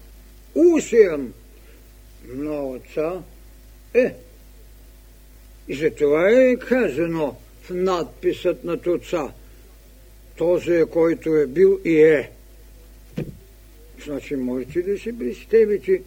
усиен 0.55 1.33
на 2.27 2.63
Отца 2.63 3.23
е. 3.93 4.15
И 5.67 5.75
за 5.75 5.91
това 5.91 6.29
е 6.29 6.55
казано 6.55 7.35
в 7.61 7.69
надписът 7.69 8.63
на 8.63 8.79
Отца, 8.87 9.33
този, 10.37 10.83
който 10.91 11.35
е 11.35 11.47
бил 11.47 11.79
и 11.85 12.01
е. 12.01 12.31
Значи 14.05 14.35
можете 14.35 14.81
да 14.81 14.99
си 14.99 15.19
представите 15.19 16.01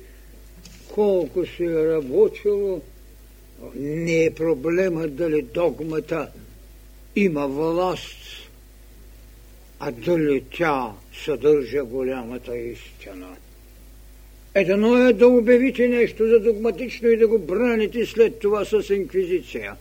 колко 0.94 1.46
се 1.46 1.64
е 1.64 1.86
работило 1.86 2.82
не 3.74 4.24
е 4.24 4.34
проблема 4.34 5.08
дали 5.08 5.42
догмата 5.42 6.28
има 7.16 7.48
власт, 7.48 8.18
а 9.80 9.90
дали 9.90 10.44
тя 10.56 10.92
съдържа 11.24 11.84
голямата 11.84 12.56
истина. 12.56 13.26
Едно 14.54 15.08
е 15.08 15.12
да 15.12 15.28
обявите 15.28 15.88
нещо 15.88 16.28
за 16.28 16.40
догматично 16.40 17.08
и 17.08 17.16
да 17.16 17.28
го 17.28 17.38
браните 17.38 18.06
след 18.06 18.38
това 18.38 18.64
с 18.64 18.94
инквизиция. 18.94 19.76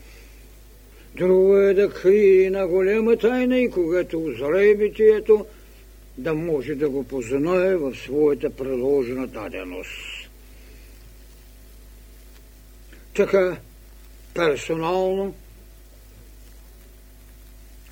Друго 1.16 1.58
е 1.58 1.74
да 1.74 1.90
крие 1.90 2.50
на 2.50 2.68
голяма 2.68 3.18
тайна 3.18 3.60
и 3.60 3.70
когато 3.70 4.20
узрее 4.20 4.76
битието, 4.76 5.46
да 6.18 6.34
може 6.34 6.76
да 6.76 6.90
го 6.90 7.04
познае 7.04 7.76
в 7.76 7.96
своята 7.96 8.50
приложена 8.50 9.28
даденост. 9.28 10.17
Така, 13.18 13.58
персонално 14.34 15.36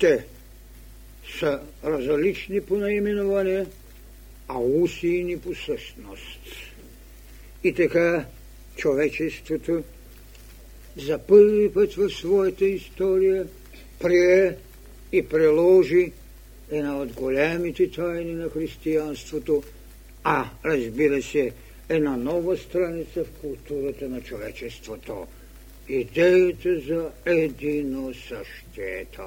те 0.00 0.26
са 1.38 1.60
различни 1.84 2.60
по 2.60 2.76
наименование, 2.76 3.66
а 4.48 4.58
усийни 4.58 5.40
по 5.40 5.54
същност. 5.54 6.40
И 7.64 7.74
така 7.74 8.24
човечеството 8.76 9.84
за 10.96 11.18
първи 11.18 11.72
път 11.72 11.94
в 11.94 12.10
своята 12.10 12.64
история 12.64 13.46
прие 14.00 14.56
и 15.12 15.28
приложи 15.28 16.12
една 16.70 16.98
от 16.98 17.12
големите 17.12 17.90
тайни 17.90 18.32
на 18.32 18.50
християнството, 18.50 19.62
а 20.24 20.50
разбира 20.64 21.22
се, 21.22 21.52
една 21.88 22.16
нова 22.16 22.56
страница 22.56 23.24
в 23.24 23.40
културата 23.40 24.08
на 24.08 24.20
човечеството– 24.20 25.26
идеята 25.88 26.80
за 26.80 27.10
едино 27.24 28.14
същето. 28.14 29.22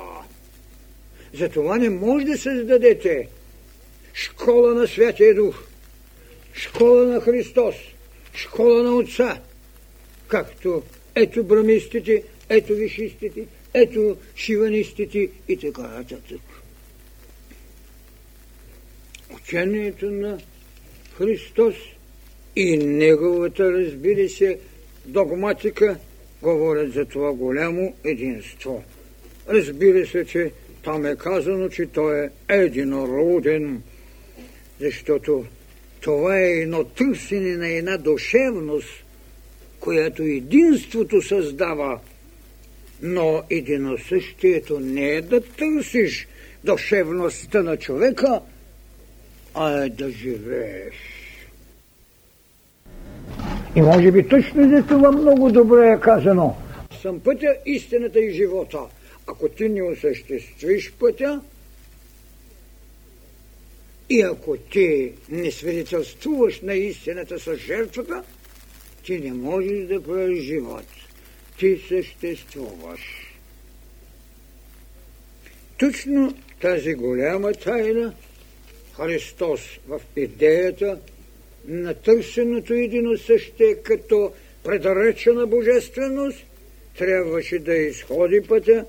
Затова 1.33 1.77
не 1.77 1.89
може 1.89 2.25
да 2.25 2.37
създадете 2.37 3.27
школа 4.13 4.73
на 4.73 4.87
Святия 4.87 5.35
Дух, 5.35 5.63
школа 6.53 7.05
на 7.05 7.21
Христос, 7.21 7.75
школа 8.35 8.83
на 8.83 8.95
Отца, 8.95 9.41
както 10.27 10.83
ето 11.15 11.43
брамистите, 11.43 12.23
ето 12.49 12.73
вишистите, 12.73 13.47
ето 13.73 14.17
шиванистите 14.35 15.29
и 15.47 15.57
така 15.57 15.81
нататък. 15.81 16.41
Учението 19.35 20.11
на 20.11 20.39
Христос 21.17 21.75
и 22.59 22.77
неговата, 22.77 23.71
разбира 23.71 24.29
се, 24.29 24.59
догматика 25.05 25.97
говорят 26.41 26.93
за 26.93 27.05
това 27.05 27.33
голямо 27.33 27.93
единство. 28.03 28.83
Разбира 29.49 30.07
се, 30.07 30.25
че 30.25 30.51
там 30.83 31.05
е 31.05 31.15
казано, 31.15 31.69
че 31.69 31.85
той 31.85 32.25
е 32.25 32.29
единороден, 32.49 33.81
защото 34.79 35.45
това 36.01 36.39
е 36.39 36.49
едно 36.49 36.83
търсене 36.83 37.57
на 37.57 37.67
една 37.67 37.97
душевност, 37.97 39.05
която 39.79 40.23
единството 40.23 41.21
създава, 41.21 41.99
но 43.01 43.43
единосъщието 43.49 44.79
не 44.79 45.09
е 45.09 45.21
да 45.21 45.41
търсиш 45.41 46.27
душевността 46.63 47.63
на 47.63 47.77
човека, 47.77 48.41
а 49.53 49.83
е 49.83 49.89
да 49.89 50.11
живееш. 50.11 51.18
И 53.79 53.81
може 53.81 54.11
би 54.11 54.27
точно 54.27 54.69
за 54.69 54.87
това 54.87 55.11
много 55.11 55.51
добре 55.51 55.87
е 55.87 55.99
казано. 55.99 56.55
Съм 57.01 57.19
пътя, 57.19 57.55
истината 57.65 58.19
и 58.19 58.33
живота. 58.33 58.79
Ако 59.27 59.49
ти 59.49 59.69
не 59.69 59.83
осъществиш 59.83 60.91
пътя, 60.99 61.41
и 64.09 64.21
ако 64.21 64.57
ти 64.57 65.11
не 65.29 65.51
свидетелствуваш 65.51 66.61
на 66.61 66.73
истината 66.73 67.39
с 67.39 67.55
жертвата, 67.55 68.23
ти 69.05 69.19
не 69.19 69.33
можеш 69.33 69.87
да 69.87 70.03
правиш 70.03 70.43
живот. 70.43 70.85
Ти 71.59 71.81
съществуваш. 71.87 73.01
Точно 75.77 76.33
тази 76.61 76.93
голяма 76.93 77.53
тайна 77.53 78.13
Христос 78.97 79.61
в 79.87 80.01
идеята 80.15 80.99
на 81.69 81.93
търсеното 81.93 82.73
едино 82.73 83.17
същие 83.17 83.75
като 83.75 84.33
предречена 84.63 85.47
божественост, 85.47 86.45
трябваше 86.97 87.59
да 87.59 87.75
изходи 87.75 88.41
пътя, 88.41 88.85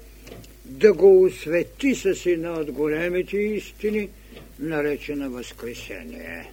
да 0.64 0.92
го 0.92 1.22
освети 1.22 1.94
с 1.94 2.26
една 2.26 2.52
от 2.52 2.72
големите 2.72 3.36
истини, 3.36 4.08
наречена 4.58 5.30
Възкресение. 5.30 6.52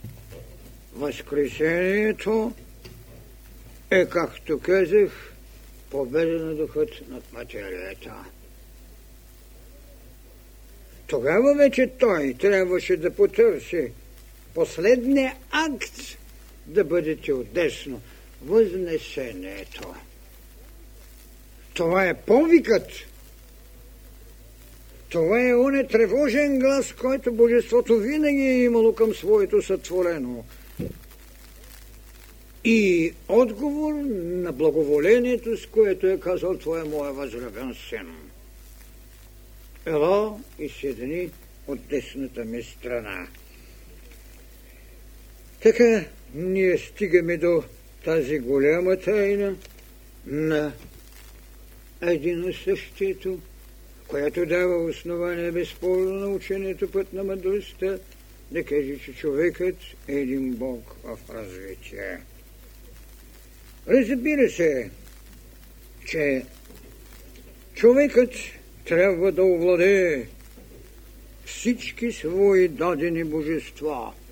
Възкресението 0.95 2.53
е, 3.91 4.05
както 4.05 4.59
казах, 4.59 5.33
победа 5.89 6.45
на 6.45 6.55
духът 6.55 6.89
над 7.09 7.33
материята. 7.33 8.13
Тогава 11.07 11.55
вече 11.55 11.91
той 11.99 12.35
трябваше 12.39 12.97
да 12.97 13.11
потърси 13.11 13.91
последния 14.53 15.35
акт 15.51 16.16
да 16.67 16.83
бъдете 16.83 17.33
отдесно. 17.33 18.01
Възнесението. 18.45 19.93
Това 21.73 22.05
е 22.05 22.13
повикът. 22.13 22.87
Това 25.09 25.47
е 25.49 25.55
оне 25.55 25.87
тревожен 25.87 26.59
глас, 26.59 26.93
който 26.93 27.31
Божеството 27.31 27.97
винаги 27.97 28.41
е 28.41 28.63
имало 28.63 28.95
към 28.95 29.13
своето 29.13 29.61
сътворено. 29.61 30.43
И 32.63 33.13
отговор 33.27 33.93
на 34.13 34.51
благоволението, 34.51 35.57
с 35.57 35.65
което 35.65 36.07
е 36.07 36.19
казал, 36.19 36.57
това 36.57 36.79
е 36.79 36.83
моя 36.83 37.13
възлюбен 37.13 37.75
син. 37.89 38.15
Ела 39.85 40.39
и 40.59 40.69
седни 40.69 41.29
от 41.67 41.79
десната 41.89 42.45
ми 42.45 42.63
страна. 42.63 43.27
Така 45.61 46.05
ние 46.37 46.77
стигаме 46.77 47.37
до 47.37 47.63
тази 48.05 48.39
голяма 48.39 48.97
тайна 48.97 49.55
на 50.25 50.73
един 52.01 52.53
същието, 52.63 53.39
която 54.07 54.45
дава 54.45 54.85
основание 54.85 55.51
безспорно 55.51 56.13
на 56.13 56.27
учението 56.27 56.91
път 56.91 57.13
на 57.13 57.23
мъдростта, 57.23 57.99
да 58.51 58.63
каже, 58.63 58.97
че 59.05 59.13
човекът 59.13 59.75
е 60.07 60.13
един 60.13 60.55
Бог 60.55 60.95
в 61.03 61.17
развитие. 61.29 62.19
Разбира 63.87 64.49
се, 64.49 64.89
че 66.05 66.45
човекът 67.73 68.31
трябва 68.85 69.31
да 69.31 69.43
овладее 69.43 70.27
всички 71.45 72.11
свои 72.11 72.67
дадени 72.67 73.23
божества– 73.23 74.13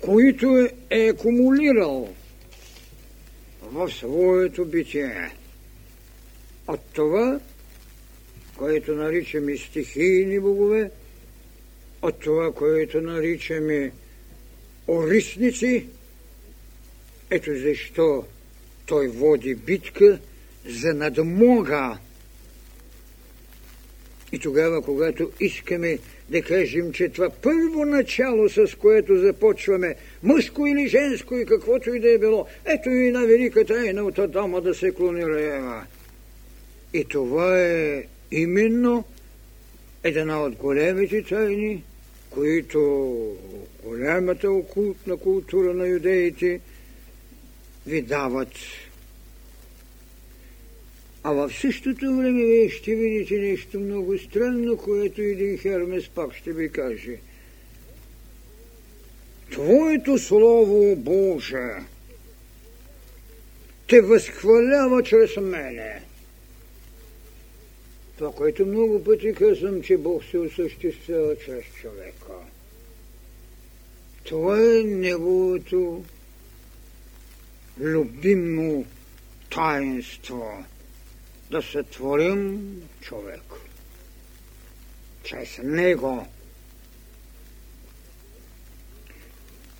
които 0.00 0.68
е 0.90 1.08
акумулирал 1.08 2.14
в 3.62 3.90
своето 3.90 4.64
битие. 4.64 5.30
От 6.68 6.80
това, 6.92 7.40
което 8.56 8.94
наричаме 8.94 9.56
стихийни 9.56 10.40
богове, 10.40 10.90
от 12.02 12.20
това, 12.20 12.52
което 12.52 13.00
наричаме 13.00 13.92
орисници, 14.88 15.86
ето 17.30 17.50
защо 17.56 18.24
той 18.86 19.08
води 19.08 19.54
битка 19.54 20.18
за 20.66 20.94
надмога. 20.94 21.98
И 24.32 24.38
тогава, 24.38 24.82
когато 24.82 25.30
искаме 25.40 25.98
да 26.30 26.42
кажем, 26.42 26.92
че 26.92 27.08
това 27.08 27.30
първо 27.30 27.84
начало, 27.84 28.48
с 28.48 28.78
което 28.78 29.16
започваме, 29.16 29.94
мъжко 30.22 30.66
или 30.66 30.88
женско 30.88 31.34
и 31.34 31.46
каквото 31.46 31.94
и 31.94 32.00
да 32.00 32.10
е 32.10 32.18
било, 32.18 32.46
ето 32.64 32.90
и 32.90 33.10
на 33.10 33.26
велика 33.26 33.64
тайна 33.64 34.02
от 34.02 34.18
Адама 34.18 34.60
да 34.60 34.74
се 34.74 34.94
клонира 34.94 35.40
Ева. 35.40 35.86
И 36.92 37.04
това 37.04 37.60
е 37.60 38.04
именно 38.30 39.04
една 40.04 40.42
от 40.42 40.54
големите 40.54 41.22
тайни, 41.22 41.84
които 42.30 42.80
голямата 43.84 44.50
окултна 44.50 45.16
култура 45.16 45.74
на 45.74 45.88
юдеите 45.88 46.60
ви 47.86 48.02
дават 48.02 48.52
а 51.22 51.32
в 51.32 51.52
същото 51.60 52.16
време 52.16 52.44
вие 52.44 52.68
ще 52.68 52.94
видите 52.94 53.38
нещо 53.38 53.80
много 53.80 54.18
странно, 54.18 54.76
което 54.76 55.22
един 55.22 55.58
Хермес 55.58 56.08
пак 56.08 56.34
ще 56.34 56.52
ви 56.52 56.72
каже. 56.72 57.16
Твоето 59.50 60.18
Слово 60.18 60.96
Боже 60.96 61.70
те 63.88 64.00
възхвалява 64.00 65.02
чрез 65.02 65.36
мене. 65.36 66.02
Това, 68.18 68.32
което 68.32 68.66
много 68.66 69.04
пъти 69.04 69.34
казвам, 69.34 69.82
че 69.82 69.96
Бог 69.96 70.24
се 70.24 70.38
осъществява 70.38 71.36
чрез 71.36 71.64
човека. 71.80 72.32
Това 74.24 74.58
е 74.58 74.82
неговото 74.84 76.04
любимо 77.80 78.84
таинство– 79.50 80.64
да 81.50 81.62
сътворим 81.62 82.72
човек. 83.00 83.42
Чрез 85.22 85.58
него. 85.62 86.26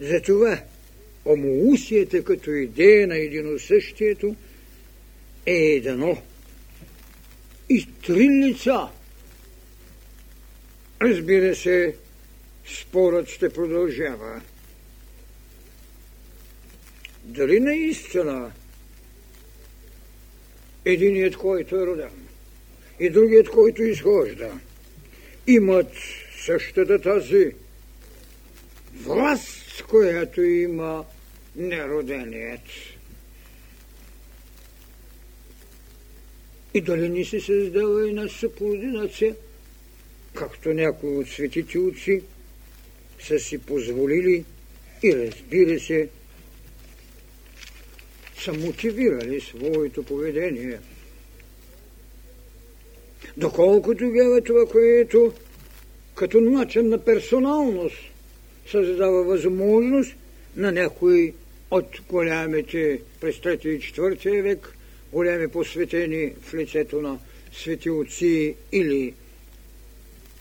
Затова 0.01 0.63
омоусията 1.25 2.25
като 2.25 2.51
идея 2.51 3.07
на 3.07 3.17
единосъщието 3.17 4.37
е 5.47 5.53
едно 5.55 6.23
и 7.69 7.89
три 8.03 8.29
лица. 8.29 8.89
Разбира 11.03 11.57
се, 11.57 11.97
спорът 12.81 13.29
ще 13.29 13.53
продължава. 13.53 14.41
Дали 17.25 17.61
наистина 17.61 18.53
единият, 20.85 21.37
който 21.37 21.77
е 21.77 21.87
роден 21.87 22.11
и 23.01 23.11
другият, 23.11 23.49
който 23.49 23.83
изхожда, 23.83 24.51
имат 25.47 25.93
същата 26.45 27.01
тази 27.01 27.53
власт, 28.95 29.83
която 29.83 30.43
има 30.43 31.05
нероденият. 31.57 32.61
И 36.75 36.81
дали 36.81 37.09
ни 37.09 37.25
се 37.25 37.41
създава 37.41 38.09
една 38.09 38.29
съкоординация, 38.29 39.35
както 40.35 40.73
някои 40.73 41.17
от 41.17 41.29
светите 41.29 41.79
отци 41.79 42.23
са 43.21 43.39
си 43.39 43.59
позволили 43.59 44.45
и 45.03 45.17
разбира 45.17 45.81
се, 45.81 46.09
са 48.45 48.53
мотивирали 48.53 49.41
своето 49.41 50.03
поведение. 50.03 50.79
Доколко 53.37 53.95
тогава 53.95 54.41
това, 54.41 54.67
което 54.67 55.33
като 56.15 56.41
начин 56.41 56.89
на 56.89 56.99
персоналност 56.99 57.97
създава 58.71 59.25
възможност 59.25 60.15
на 60.57 60.73
някои 60.73 61.35
от 61.71 61.87
голямите 62.09 63.01
през 63.21 63.37
3 63.37 63.67
и 63.67 63.81
4 63.81 64.43
век, 64.43 64.77
големи 65.13 65.49
посветени 65.49 66.33
в 66.43 66.55
лицето 66.55 67.03
на 67.03 67.19
свети 67.53 67.91
отци 67.91 68.55
или 68.73 69.15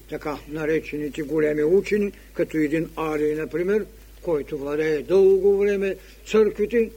така 0.10 0.38
наречените 0.50 1.22
големи 1.22 1.64
учени, 1.64 2.12
като 2.34 2.58
един 2.58 2.90
Арий, 2.96 3.36
например, 3.36 3.86
който 4.22 4.58
владее 4.58 5.02
дълго 5.02 5.58
време 5.58 5.96
църквите, 6.28 6.90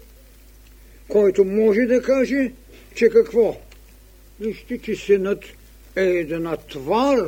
който 1.13 1.45
може 1.45 1.81
да 1.81 2.03
каже, 2.03 2.53
че 2.95 3.09
какво? 3.09 3.61
Вижте, 4.41 4.79
че 4.79 4.97
синът 4.97 5.45
е 5.97 6.05
една 6.05 6.57
твар, 6.57 7.19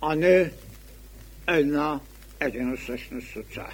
а 0.00 0.14
не 0.14 0.50
една 1.48 2.00
единосъщност 2.40 3.32
с 3.32 3.36
отца. 3.36 3.66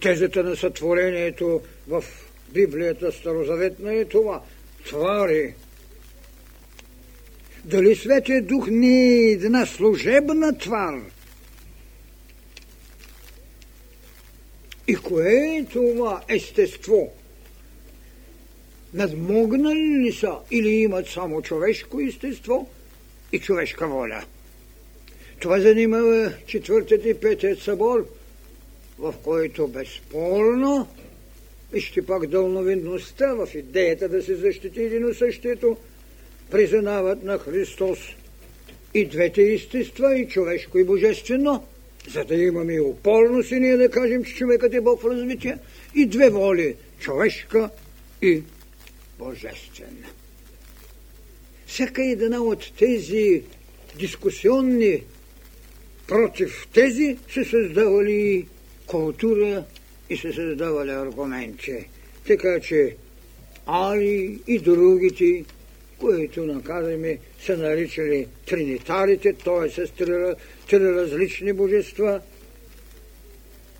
Тезата 0.00 0.42
на 0.42 0.56
сътворението 0.56 1.60
в 1.88 2.04
Библията 2.52 3.12
Старозаветна 3.12 3.94
е 3.94 4.04
това. 4.04 4.42
Твари. 4.86 5.54
Дали 7.64 7.96
Светия 7.96 8.42
Дух 8.42 8.68
не 8.70 9.08
е 9.08 9.30
една 9.30 9.66
служебна 9.66 10.58
твар? 10.58 11.00
Кое 15.08 15.56
е 15.58 15.66
това 15.72 16.22
естество? 16.28 17.12
Надмогнали 18.94 20.04
ли 20.04 20.12
са 20.12 20.36
или 20.50 20.68
имат 20.68 21.08
само 21.08 21.42
човешко 21.42 22.00
естество 22.00 22.68
и 23.32 23.38
човешка 23.38 23.88
воля? 23.88 24.24
Това 25.40 25.60
занимава 25.60 26.32
четвъртият 26.46 27.06
и 27.06 27.14
петият 27.14 27.58
събор, 27.58 28.08
в 28.98 29.14
който 29.24 29.68
безспорно 29.68 30.88
вижте 31.72 32.06
пак 32.06 32.26
дълновидността 32.26 33.34
в 33.34 33.48
идеята 33.54 34.08
да 34.08 34.22
се 34.22 34.34
защити 34.34 34.82
едино 34.82 35.14
същото, 35.14 35.76
признават 36.50 37.22
на 37.22 37.38
Христос 37.38 37.98
и 38.94 39.06
двете 39.06 39.52
естества, 39.52 40.18
и 40.18 40.28
човешко, 40.28 40.78
и 40.78 40.84
божествено, 40.84 41.66
за 42.08 42.24
да 42.24 42.34
имаме 42.34 42.74
и 42.74 42.80
упорност 42.80 43.50
и 43.50 43.60
ние 43.60 43.76
да 43.76 43.90
кажем, 43.90 44.24
че 44.24 44.34
човекът 44.34 44.74
е 44.74 44.80
Бог 44.80 45.02
в 45.02 45.10
развитие, 45.10 45.58
и 45.94 46.06
две 46.06 46.30
воли– 46.30 46.74
човешка 46.98 47.70
и 48.22 48.42
божествена. 49.18 50.06
Всяка 51.66 52.04
една 52.04 52.40
от 52.40 52.72
тези 52.78 53.42
дискусионни 53.98 55.02
против 56.06 56.68
тези 56.74 57.18
се 57.34 57.44
създавали 57.44 58.46
култура 58.86 59.64
и 60.10 60.16
се 60.16 60.32
създавали 60.32 60.90
аргументи. 60.90 61.88
Така 62.26 62.60
че 62.60 62.96
Али 63.66 64.40
и 64.46 64.58
другите, 64.58 65.44
които 66.00 66.46
наказаме, 66.46 67.18
са 67.40 67.56
наричали 67.56 68.26
тринитарите, 68.46 69.32
т.е. 69.32 69.70
с 69.70 69.90
три, 69.90 70.34
три 70.70 70.94
различни 70.94 71.52
божества, 71.52 72.20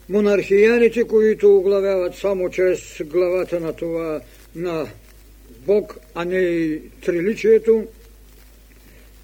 монархияните, 0.08 1.04
които 1.04 1.56
оглавяват 1.56 2.14
само 2.14 2.50
чрез 2.50 3.02
главата 3.04 3.60
на 3.60 3.72
това 3.72 4.20
на 4.54 4.86
Бог, 5.66 5.96
а 6.14 6.24
не 6.24 6.38
и 6.38 6.80
триличието, 7.04 7.86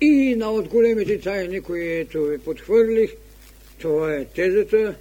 и 0.00 0.34
на 0.34 0.50
от 0.50 0.68
големите 0.68 1.20
тайни, 1.20 1.60
които 1.60 2.24
ви 2.24 2.38
подхвърлих, 2.38 3.10
това 3.78 4.14
е 4.14 4.24
тезата, 4.24 4.94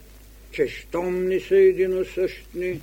че 0.51 0.67
щом 0.67 1.27
не 1.27 1.39
са 1.39 1.55
единосъщни, 1.55 2.81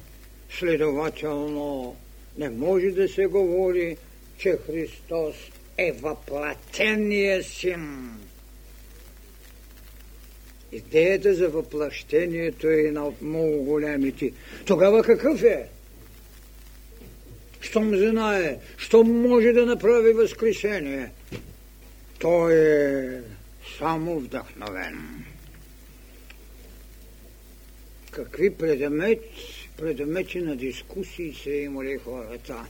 следователно 0.50 1.96
не 2.38 2.50
може 2.50 2.86
да 2.86 3.08
се 3.08 3.26
говори, 3.26 3.96
че 4.38 4.58
Христос 4.66 5.34
е 5.78 5.92
въплатения 5.92 7.44
син. 7.44 8.10
Идеята 10.72 11.34
за 11.34 11.48
въплащението 11.48 12.68
е 12.68 12.74
една 12.74 13.06
от 13.06 13.22
много 13.22 13.64
големите. 13.64 14.32
Тогава 14.66 15.02
какъв 15.02 15.42
е? 15.42 15.68
Щом 17.60 17.96
знае, 17.96 18.58
щом 18.76 19.28
може 19.28 19.52
да 19.52 19.66
направи 19.66 20.12
възкресение, 20.12 21.10
той 22.18 22.54
е 22.54 23.22
само 23.78 24.20
вдъхновен. 24.20 25.24
Какви 28.10 28.54
предмет, 28.54 29.24
предмети 29.76 30.40
на 30.40 30.56
дискусии 30.56 31.34
са 31.42 31.50
имали 31.50 31.98
хората? 32.04 32.66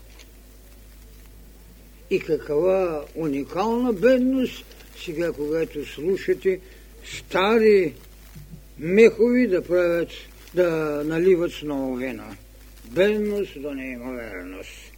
И 2.11 2.21
каква 2.21 3.05
уникална 3.15 3.93
бедност 3.93 4.65
сега, 5.05 5.33
когато 5.33 5.87
слушате 5.87 6.61
стари 7.05 7.95
мехови 8.79 9.47
да 9.47 9.65
правят, 9.65 10.09
да 10.55 11.03
наливат 11.07 11.53
с 11.53 11.63
новина. 11.63 12.37
Бедност 12.85 13.63
до 13.63 13.75
неимоверност. 13.75 14.93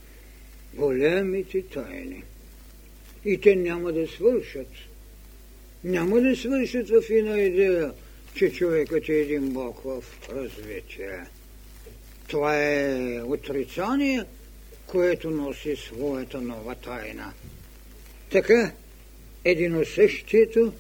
Големите 0.75 1.63
тайни 1.63 2.25
и 3.25 3.41
те 3.41 3.57
няма 3.57 3.93
да 3.93 4.09
свършат. 4.09 4.69
Няма 5.85 6.21
да 6.21 6.37
свършат 6.37 6.89
в 6.89 7.03
една 7.11 7.41
идея, 7.41 7.93
че 8.35 8.53
човекът 8.53 9.09
е 9.09 9.13
един 9.13 9.51
Бог 9.51 9.83
в 9.85 10.05
развитие. 10.33 11.27
Това 12.29 12.65
е 12.65 13.23
отрицание, 13.23 14.25
което 14.91 15.31
носи 15.31 15.77
своята 15.77 16.41
нова 16.41 16.75
тайна. 16.75 17.33
Така, 18.31 18.73
единосъщието 19.45 20.73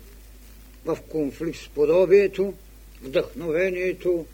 в 0.85 0.99
конфликт 1.09 1.59
с 1.59 1.69
подобието, 1.69 2.55
вдъхновението 3.03 4.27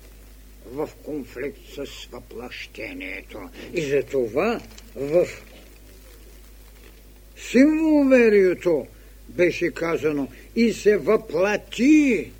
в 0.66 0.89
конфликт 1.03 1.59
с 1.74 2.07
въплащението. 2.12 3.49
И 3.74 3.83
за 3.83 4.03
това 4.03 4.61
в 4.95 5.27
символоверието 7.37 8.87
беше 9.29 9.70
казано 9.70 10.29
и 10.57 10.72
се 10.72 10.97
въплати 10.97 12.33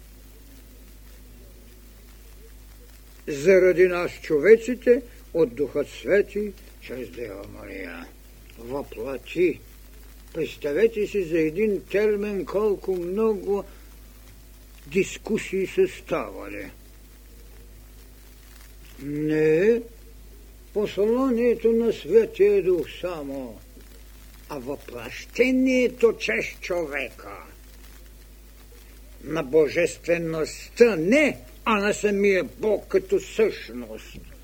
заради 3.29 3.89
нас 3.89 4.11
човеците 4.23 5.03
от 5.35 5.55
Духът 5.55 5.89
Свети 5.89 6.53
чрез 6.87 7.11
Дева 7.11 7.45
Мария. 7.55 8.07
Въплати. 8.59 9.61
Представете 10.35 11.07
си 11.07 11.25
за 11.25 11.39
един 11.39 11.83
термин 11.91 12.47
колко 12.47 12.97
много 12.97 13.65
дискусии 14.87 15.67
са 15.67 15.89
ставали. 15.89 16.71
Не 19.03 19.81
посланието 20.75 21.73
на 21.73 21.93
Светия 21.93 22.63
Дух 22.63 22.87
само, 23.01 23.61
а 24.49 24.59
въплащението 24.59 26.17
чрез 26.19 26.47
човека 26.61 27.37
на 29.25 29.43
божествеността, 29.43 30.97
не, 30.97 31.39
а 31.65 31.81
на 31.81 31.95
самия 31.95 32.45
Бог 32.45 32.89
като 32.89 33.21
същност. 33.21 34.36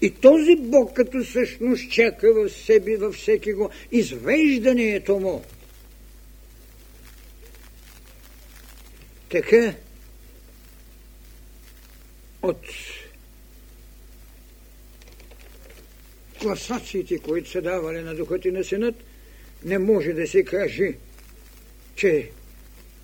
И 0.00 0.10
този 0.10 0.56
Бог 0.56 0.92
като 0.94 1.24
същност 1.24 1.90
чака 1.90 2.34
в 2.34 2.48
себе, 2.48 2.96
във 2.96 3.14
всеки 3.14 3.52
го 3.52 3.70
извеждането 3.92 5.18
му. 5.18 5.44
Така 9.28 9.74
от 12.42 12.66
класациите, 16.40 17.18
които 17.18 17.50
са 17.50 17.62
давали 17.62 18.00
на 18.00 18.14
духът 18.14 18.44
и 18.44 18.50
на 18.50 18.64
синът, 18.64 18.94
не 19.64 19.78
може 19.78 20.12
да 20.12 20.26
се 20.26 20.44
каже, 20.44 20.94
че 21.96 22.30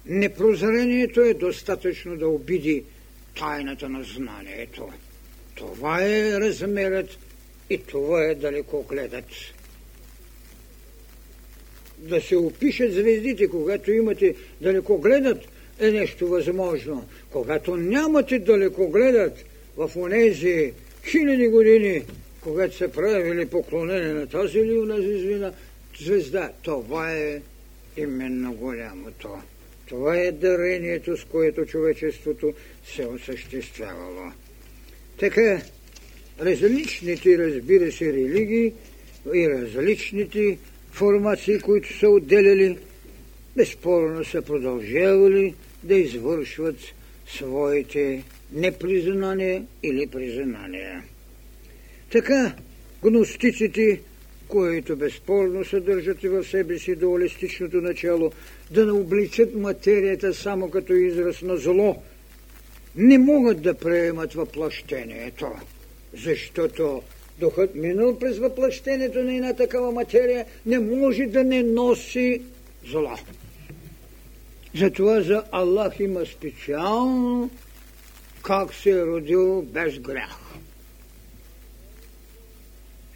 непрозрението 0.06 1.20
е 1.20 1.34
достатъчно 1.34 2.16
да 2.16 2.28
обиди 2.28 2.84
тайната 3.38 3.88
на 3.88 4.02
знанието. 4.02 4.92
Това 5.56 6.04
е 6.04 6.40
размерът 6.40 7.18
и 7.70 7.78
това 7.78 8.24
е 8.24 8.34
далеко 8.34 8.82
гледат. 8.82 9.24
Да 11.98 12.20
се 12.20 12.36
опишат 12.36 12.92
звездите, 12.92 13.48
когато 13.48 13.92
имате 13.92 14.34
далеко 14.60 14.98
гледат, 14.98 15.38
е 15.80 15.90
нещо 15.90 16.28
възможно. 16.28 17.08
Когато 17.30 17.76
нямате 17.76 18.38
далеко 18.38 18.88
гледат 18.88 19.44
в 19.76 19.90
онези 19.96 20.72
хиляди 21.10 21.48
години, 21.48 22.02
когато 22.40 22.76
са 22.76 22.88
правили 22.88 23.46
поклонение 23.46 24.12
на 24.12 24.26
тази 24.26 24.58
или 24.58 24.78
онази 24.78 25.40
звезда, 26.00 26.52
това 26.62 27.12
е 27.12 27.40
именно 27.96 28.52
голямото. 28.52 29.38
Това 29.86 30.16
е 30.16 30.32
дарението, 30.32 31.16
с 31.16 31.24
което 31.24 31.66
човечеството 31.66 32.54
се 32.86 33.06
осъществявало. 33.06 34.32
Така, 35.18 35.62
различните, 36.40 37.38
разбира 37.38 37.92
се, 37.92 38.12
религии 38.12 38.72
и 39.34 39.48
различните 39.50 40.58
формации, 40.92 41.58
които 41.58 41.98
са 41.98 42.08
отделяли, 42.08 42.78
безспорно 43.56 44.24
са 44.24 44.42
продължавали 44.42 45.54
да 45.82 45.94
извършват 45.94 46.76
своите 47.26 48.24
непризнания 48.52 49.64
или 49.82 50.06
признания. 50.06 51.02
Така, 52.12 52.54
гностиците, 53.02 54.00
които 54.48 54.96
безспорно 54.96 55.64
съдържат 55.64 56.22
в 56.22 56.44
себе 56.44 56.78
си 56.78 56.96
дуалистичното 56.96 57.76
начало, 57.76 58.32
да 58.70 58.86
не 58.86 58.92
обличат 58.92 59.54
материята 59.54 60.34
само 60.34 60.70
като 60.70 60.92
израз 60.92 61.42
на 61.42 61.56
зло, 61.56 62.02
не 62.96 63.18
могат 63.18 63.62
да 63.62 63.74
приемат 63.74 64.34
въплъщението, 64.34 65.52
защото 66.14 67.02
духът 67.38 67.74
минал 67.74 68.18
през 68.18 68.38
въплъщението 68.38 69.22
на 69.22 69.34
една 69.34 69.54
такава 69.54 69.92
материя 69.92 70.46
не 70.66 70.78
може 70.78 71.26
да 71.26 71.44
не 71.44 71.62
носи 71.62 72.42
зло. 72.90 73.16
Затова 74.74 75.20
за 75.20 75.44
Аллах 75.52 76.00
има 76.00 76.26
специално 76.26 77.50
как 78.42 78.74
се 78.74 78.90
е 78.90 79.06
родил 79.06 79.62
без 79.62 79.98
грях. 79.98 80.38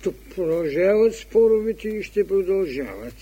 Тук 0.03 0.15
продължават 0.35 1.17
споровете 1.17 1.89
и 1.89 2.03
ще 2.03 2.27
продължават. 2.27 3.15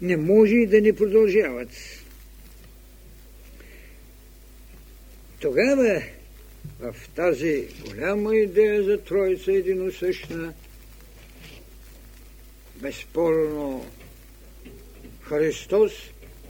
Не 0.00 0.16
може 0.16 0.54
и 0.54 0.66
да 0.66 0.80
не 0.80 0.92
продължават. 0.92 1.68
Тогава 5.40 6.02
в 6.80 6.94
тази 7.14 7.68
голяма 7.86 8.36
идея 8.36 8.82
за 8.82 8.98
Троица 8.98 9.52
единосъщна, 9.52 10.54
безспорно 12.76 13.86
Христос 15.22 15.92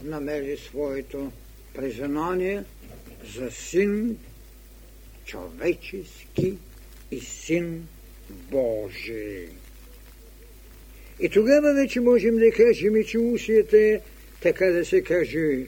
намери 0.05 0.57
своето 0.57 1.33
признание 1.75 2.65
за 3.37 3.51
син 3.51 4.19
човечески 5.25 6.59
и 7.11 7.21
син 7.21 7.89
Божий. 8.31 9.49
И 11.21 11.29
тогава 11.29 11.75
вече 11.75 12.01
можем 12.01 12.37
да 12.37 12.51
кажем, 12.51 13.05
че 13.07 13.19
усията 13.19 13.79
е, 13.79 14.01
така 14.43 14.67
да 14.67 14.85
се 14.85 15.03
каже, 15.03 15.67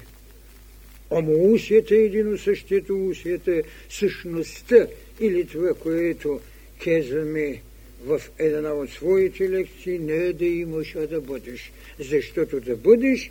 Омоусията 1.11 1.95
е 1.95 1.99
едино 1.99 2.39
същото, 2.39 3.07
усията 3.07 3.53
е 3.53 3.63
същността 3.89 4.87
или 5.21 5.47
това, 5.47 5.75
което 5.75 6.41
казваме 6.85 7.63
в 8.05 8.21
една 8.39 8.73
от 8.73 8.91
своите 8.91 9.51
лекции, 9.51 9.99
не 9.99 10.15
е 10.15 10.33
да 10.33 10.45
имаш, 10.45 10.95
а 10.97 11.07
да 11.07 11.21
бъдеш. 11.21 11.73
Защото 11.99 12.61
да 12.61 12.77
бъдеш, 12.77 13.31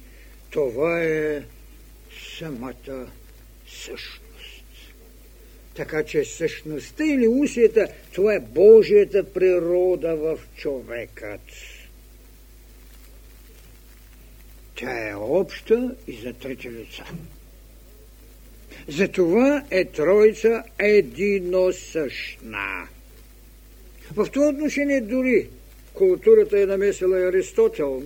това 0.49 1.03
е 1.03 1.43
самата 2.37 3.11
същност. 3.67 4.63
Така 5.75 6.03
че 6.03 6.25
същността 6.25 7.05
или 7.05 7.27
усията, 7.27 7.87
това 8.13 8.33
е 8.33 8.39
Божията 8.39 9.33
природа 9.33 10.15
в 10.15 10.39
човекът. 10.55 11.41
Тя 14.75 15.09
е 15.09 15.15
обща 15.15 15.95
и 16.07 16.13
за 16.13 16.33
трети 16.33 16.71
лица. 16.71 17.03
Затова 18.89 19.63
е 19.71 19.85
Троица 19.85 20.63
единосъщна. 20.79 22.87
В 24.15 24.27
това 24.33 24.47
отношение 24.47 25.01
дори 25.01 25.47
културата 25.93 26.59
е 26.59 26.65
намесила 26.65 27.19
и 27.19 27.23
Аристотел, 27.23 28.03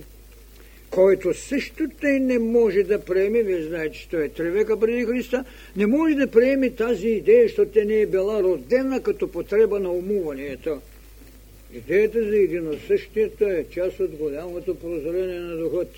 който 0.90 1.34
също 1.34 1.88
тъй 2.00 2.20
не 2.20 2.38
може 2.38 2.82
да 2.82 3.04
приеме, 3.04 3.42
вие 3.42 3.62
знаете, 3.62 3.98
че 3.98 4.08
той 4.08 4.24
е 4.24 4.28
три 4.28 4.50
века 4.50 4.80
преди 4.80 5.04
Христа, 5.04 5.44
не 5.76 5.86
може 5.86 6.14
да 6.14 6.30
приеме 6.30 6.70
тази 6.70 7.08
идея, 7.08 7.42
защото 7.42 7.84
не 7.84 8.00
е 8.00 8.06
била 8.06 8.42
родена 8.42 9.02
като 9.02 9.28
потреба 9.28 9.80
на 9.80 9.90
умуването. 9.90 10.80
Идеята 11.74 12.28
за 12.28 12.36
единосъщието 12.36 13.44
е 13.44 13.66
част 13.70 14.00
от 14.00 14.10
голямото 14.10 14.74
прозрение 14.74 15.40
на 15.40 15.56
духът, 15.56 15.92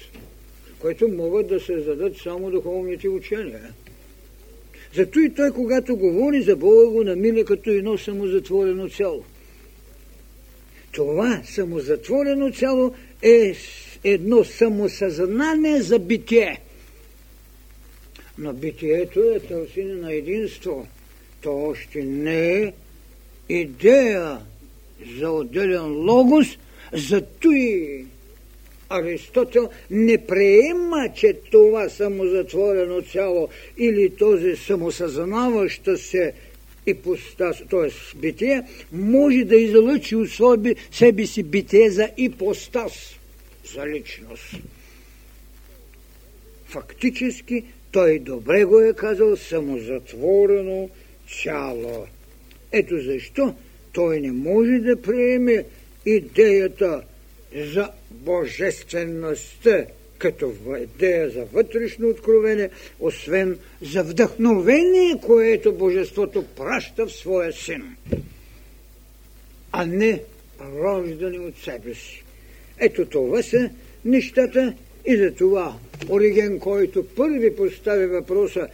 което 0.79 1.09
могат 1.09 1.49
да 1.49 1.61
се 1.61 1.81
зададат 1.81 2.17
само 2.17 2.51
духовните 2.51 3.09
учения. 3.09 3.73
Зато 4.97 5.21
и 5.21 5.35
той, 5.35 5.51
когато 5.51 5.97
говори 5.97 6.43
за 6.43 6.57
Бога, 6.57 6.87
го 6.87 7.05
намиля 7.05 7.45
като 7.45 7.71
едно 7.71 7.99
самозатворено 7.99 8.89
цяло. 8.89 9.25
Това 10.93 11.43
самозатворено 11.45 12.53
цяло 12.53 12.95
е 13.23 13.55
едно 14.05 14.45
самосъзнание 14.45 15.83
за 15.83 15.99
битие. 15.99 16.61
Но 18.39 18.53
битието 18.53 19.21
е 19.21 19.41
търсене 19.41 19.95
на 19.95 20.13
единство. 20.13 20.87
То 21.41 21.57
още 21.57 22.03
не 22.03 22.63
е 22.63 22.73
идея 23.49 24.39
за 25.19 25.31
отделен 25.31 25.93
логос, 25.93 26.47
зато 26.93 27.51
и 27.53 28.05
Аристотел 28.89 29.71
не 29.91 30.27
приема, 30.27 31.09
че 31.17 31.33
това 31.51 31.89
самозатворено 31.89 33.03
цяло 33.03 33.49
или 33.79 34.11
този 34.11 34.57
самосъзнаваща 34.57 35.99
се 35.99 36.33
ипостас, 36.87 37.63
т.е. 37.71 38.19
битие, 38.19 38.63
може 38.93 39.45
да 39.45 39.57
излъчи 39.57 40.17
от 40.17 40.29
себе 40.91 41.27
си 41.27 41.43
битие 41.43 41.91
за 41.91 42.11
ипостас, 42.17 43.19
за 43.75 43.87
личност. 43.87 44.55
Фактически 46.67 47.65
той 47.93 48.19
добре 48.19 48.65
го 48.65 48.81
е 48.81 48.93
казал 48.93 49.37
самозатворено 49.37 50.89
цяло. 51.43 52.07
Ето 52.73 53.01
защо 53.01 53.55
той 53.93 54.21
не 54.21 54.33
може 54.33 54.79
да 54.79 55.03
приеме 55.03 55.65
идеята 56.07 57.03
за 57.55 57.91
божествеността 58.11 59.87
като 60.19 60.53
идея 60.83 61.31
за 61.31 61.45
вътрешно 61.45 62.09
откровение, 62.09 62.71
освен 63.01 63.59
за 63.83 64.03
вдъхновение, 64.03 65.21
което 65.27 65.73
Божеството 65.73 66.45
праща 66.57 67.07
в 67.07 67.13
своя 67.13 67.53
син, 67.53 67.97
а 69.73 69.87
не 69.87 70.23
рождани 70.61 71.39
от 71.39 71.59
себе 71.59 71.95
си. 71.95 72.25
Ето 72.79 73.07
това 73.07 73.43
са 73.43 73.71
нещата 74.05 74.75
и 75.07 75.17
за 75.17 75.35
това 75.35 75.77
Ориген, 76.09 76.59
който 76.59 77.07
първи 77.07 77.57
постави 77.57 78.07
въпроса 78.07 78.69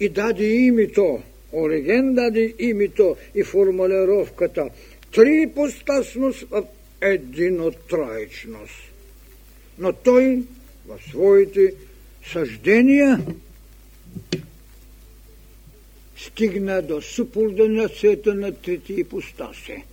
и 0.00 0.08
даде 0.08 0.46
името, 0.46 1.22
Ориген 1.52 2.14
даде 2.14 2.54
името 2.58 3.16
и 3.34 3.42
формулировката 3.42 4.68
три 5.12 5.50
постасност 5.54 6.46
в 6.50 6.64
единотроечност. 7.00 8.74
Но 9.78 9.92
той 9.92 10.42
в 10.86 10.98
своите 11.10 11.74
съждения 12.32 13.26
стигна 16.16 16.82
до 16.82 17.02
субординацията 17.02 18.34
на 18.34 18.52
трите 18.52 18.92
ипостаси. 18.92 19.84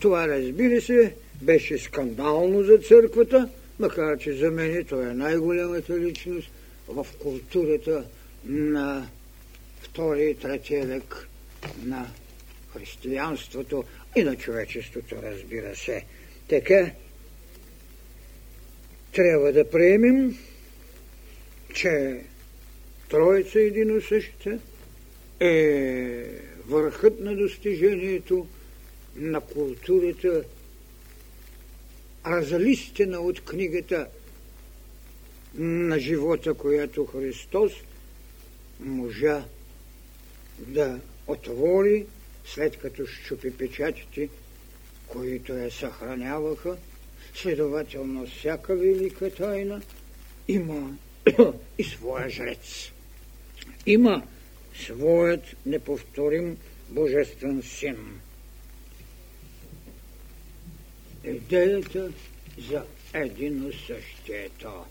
Това, 0.00 0.28
разбира 0.28 0.80
се, 0.80 1.14
беше 1.42 1.78
скандално 1.78 2.62
за 2.62 2.78
църквата, 2.78 3.48
макар 3.78 4.18
че 4.18 4.32
за 4.32 4.50
мен 4.50 4.84
той 4.84 5.10
е 5.10 5.14
най-голямата 5.14 5.98
личност 5.98 6.50
в 6.88 7.06
културата 7.22 8.04
на 8.44 9.08
втори 9.80 10.30
и 10.30 10.34
третия 10.34 10.86
век 10.86 11.28
на 11.84 12.06
християнството 12.72 13.84
и 14.16 14.24
на 14.24 14.36
човечеството, 14.36 15.16
разбира 15.22 15.76
се. 15.76 16.04
Така, 16.48 16.90
трябва 19.12 19.52
да 19.52 19.70
приемем, 19.70 20.38
че 21.74 22.20
Троица 23.08 23.60
едино 23.60 24.00
съща 24.00 24.58
е 25.40 26.24
върхът 26.66 27.20
на 27.20 27.36
достижението 27.36 28.46
на 29.16 29.40
културата, 29.40 30.44
разлистена 32.26 33.20
от 33.20 33.44
книгата 33.44 34.06
на 35.54 35.98
живота, 35.98 36.54
която 36.54 37.06
Христос 37.06 37.72
можа 38.80 39.44
да 40.58 41.00
отвори, 41.26 42.06
след 42.44 42.76
като 42.78 43.06
щупи 43.06 43.56
печатите, 43.56 44.28
които 45.06 45.52
я 45.52 45.70
съхраняваха. 45.70 46.76
Следователно, 47.34 48.26
всяка 48.26 48.76
велика 48.76 49.34
тайна 49.34 49.82
има 50.48 50.96
и 51.78 51.84
своя 51.84 52.30
жрец. 52.30 52.90
Има 53.86 54.22
своят 54.84 55.42
неповторим 55.66 56.56
божествен 56.88 57.62
син. 57.62 58.20
Идеята 61.24 62.12
за 62.68 62.84
един 63.14 63.72
същието. 63.86 64.84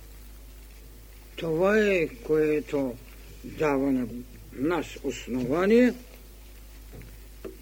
Това 1.36 1.80
е, 1.80 2.08
което 2.08 2.96
дава 3.44 3.92
на 3.92 4.08
нас 4.54 4.86
основание 5.04 5.94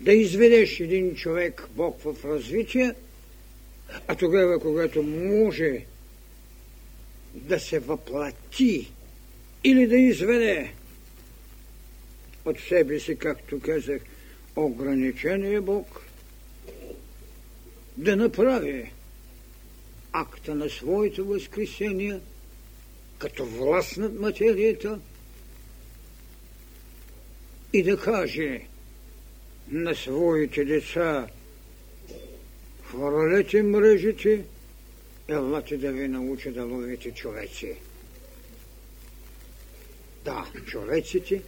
да 0.02 0.14
изведеш 0.14 0.80
един 0.80 1.16
човек 1.16 1.68
Бог 1.76 2.02
в 2.02 2.16
развитие, 2.26 2.94
а 4.08 4.16
тогава, 4.16 4.60
когато 4.60 5.04
може 5.04 5.86
да 7.34 7.60
се 7.60 7.80
въплати 7.80 8.92
или 9.64 9.88
да 9.88 9.98
изведе 9.98 10.72
от 12.46 12.60
себе 12.60 13.00
си, 13.00 13.16
както 13.16 13.60
казах, 13.60 14.02
ограничение 14.56 15.62
Бог, 15.62 16.02
да 17.98 18.16
направи 18.16 18.92
акта 20.14 20.56
на 20.56 20.70
своето 20.70 21.26
възкресение 21.26 22.20
като 23.18 23.46
власт 23.46 23.98
над 23.98 24.20
материята 24.20 25.00
и 27.74 27.84
да 27.84 27.98
каже 27.98 28.62
на 29.68 29.96
своите 29.96 30.66
деца 30.66 31.28
хвърлете 32.84 33.64
мрежите, 33.64 34.46
елате 35.28 35.78
да 35.78 35.92
ви 35.92 36.08
науча 36.08 36.52
да 36.52 36.66
ловите 36.66 37.12
човеци. 37.12 37.76
Да, 40.26 40.46
човеците 40.66 41.42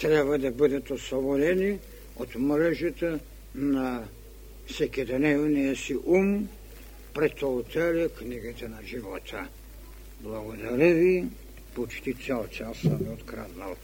трябва 0.00 0.38
да 0.38 0.50
бъдат 0.50 0.90
освободени 0.90 1.78
от 2.16 2.34
мрежата 2.34 3.20
на 3.54 4.04
всекидневния 4.66 5.76
си 5.76 5.96
ум 6.04 6.48
пред 7.14 7.42
алтаря 7.42 8.08
книгата 8.08 8.68
на 8.68 8.78
живота. 8.84 9.48
Благодаря 10.20 10.94
ви, 10.94 11.24
почти 11.74 12.14
цял 12.14 12.46
час 12.48 12.78
съм 12.78 13.12
откраднал. 13.12 13.76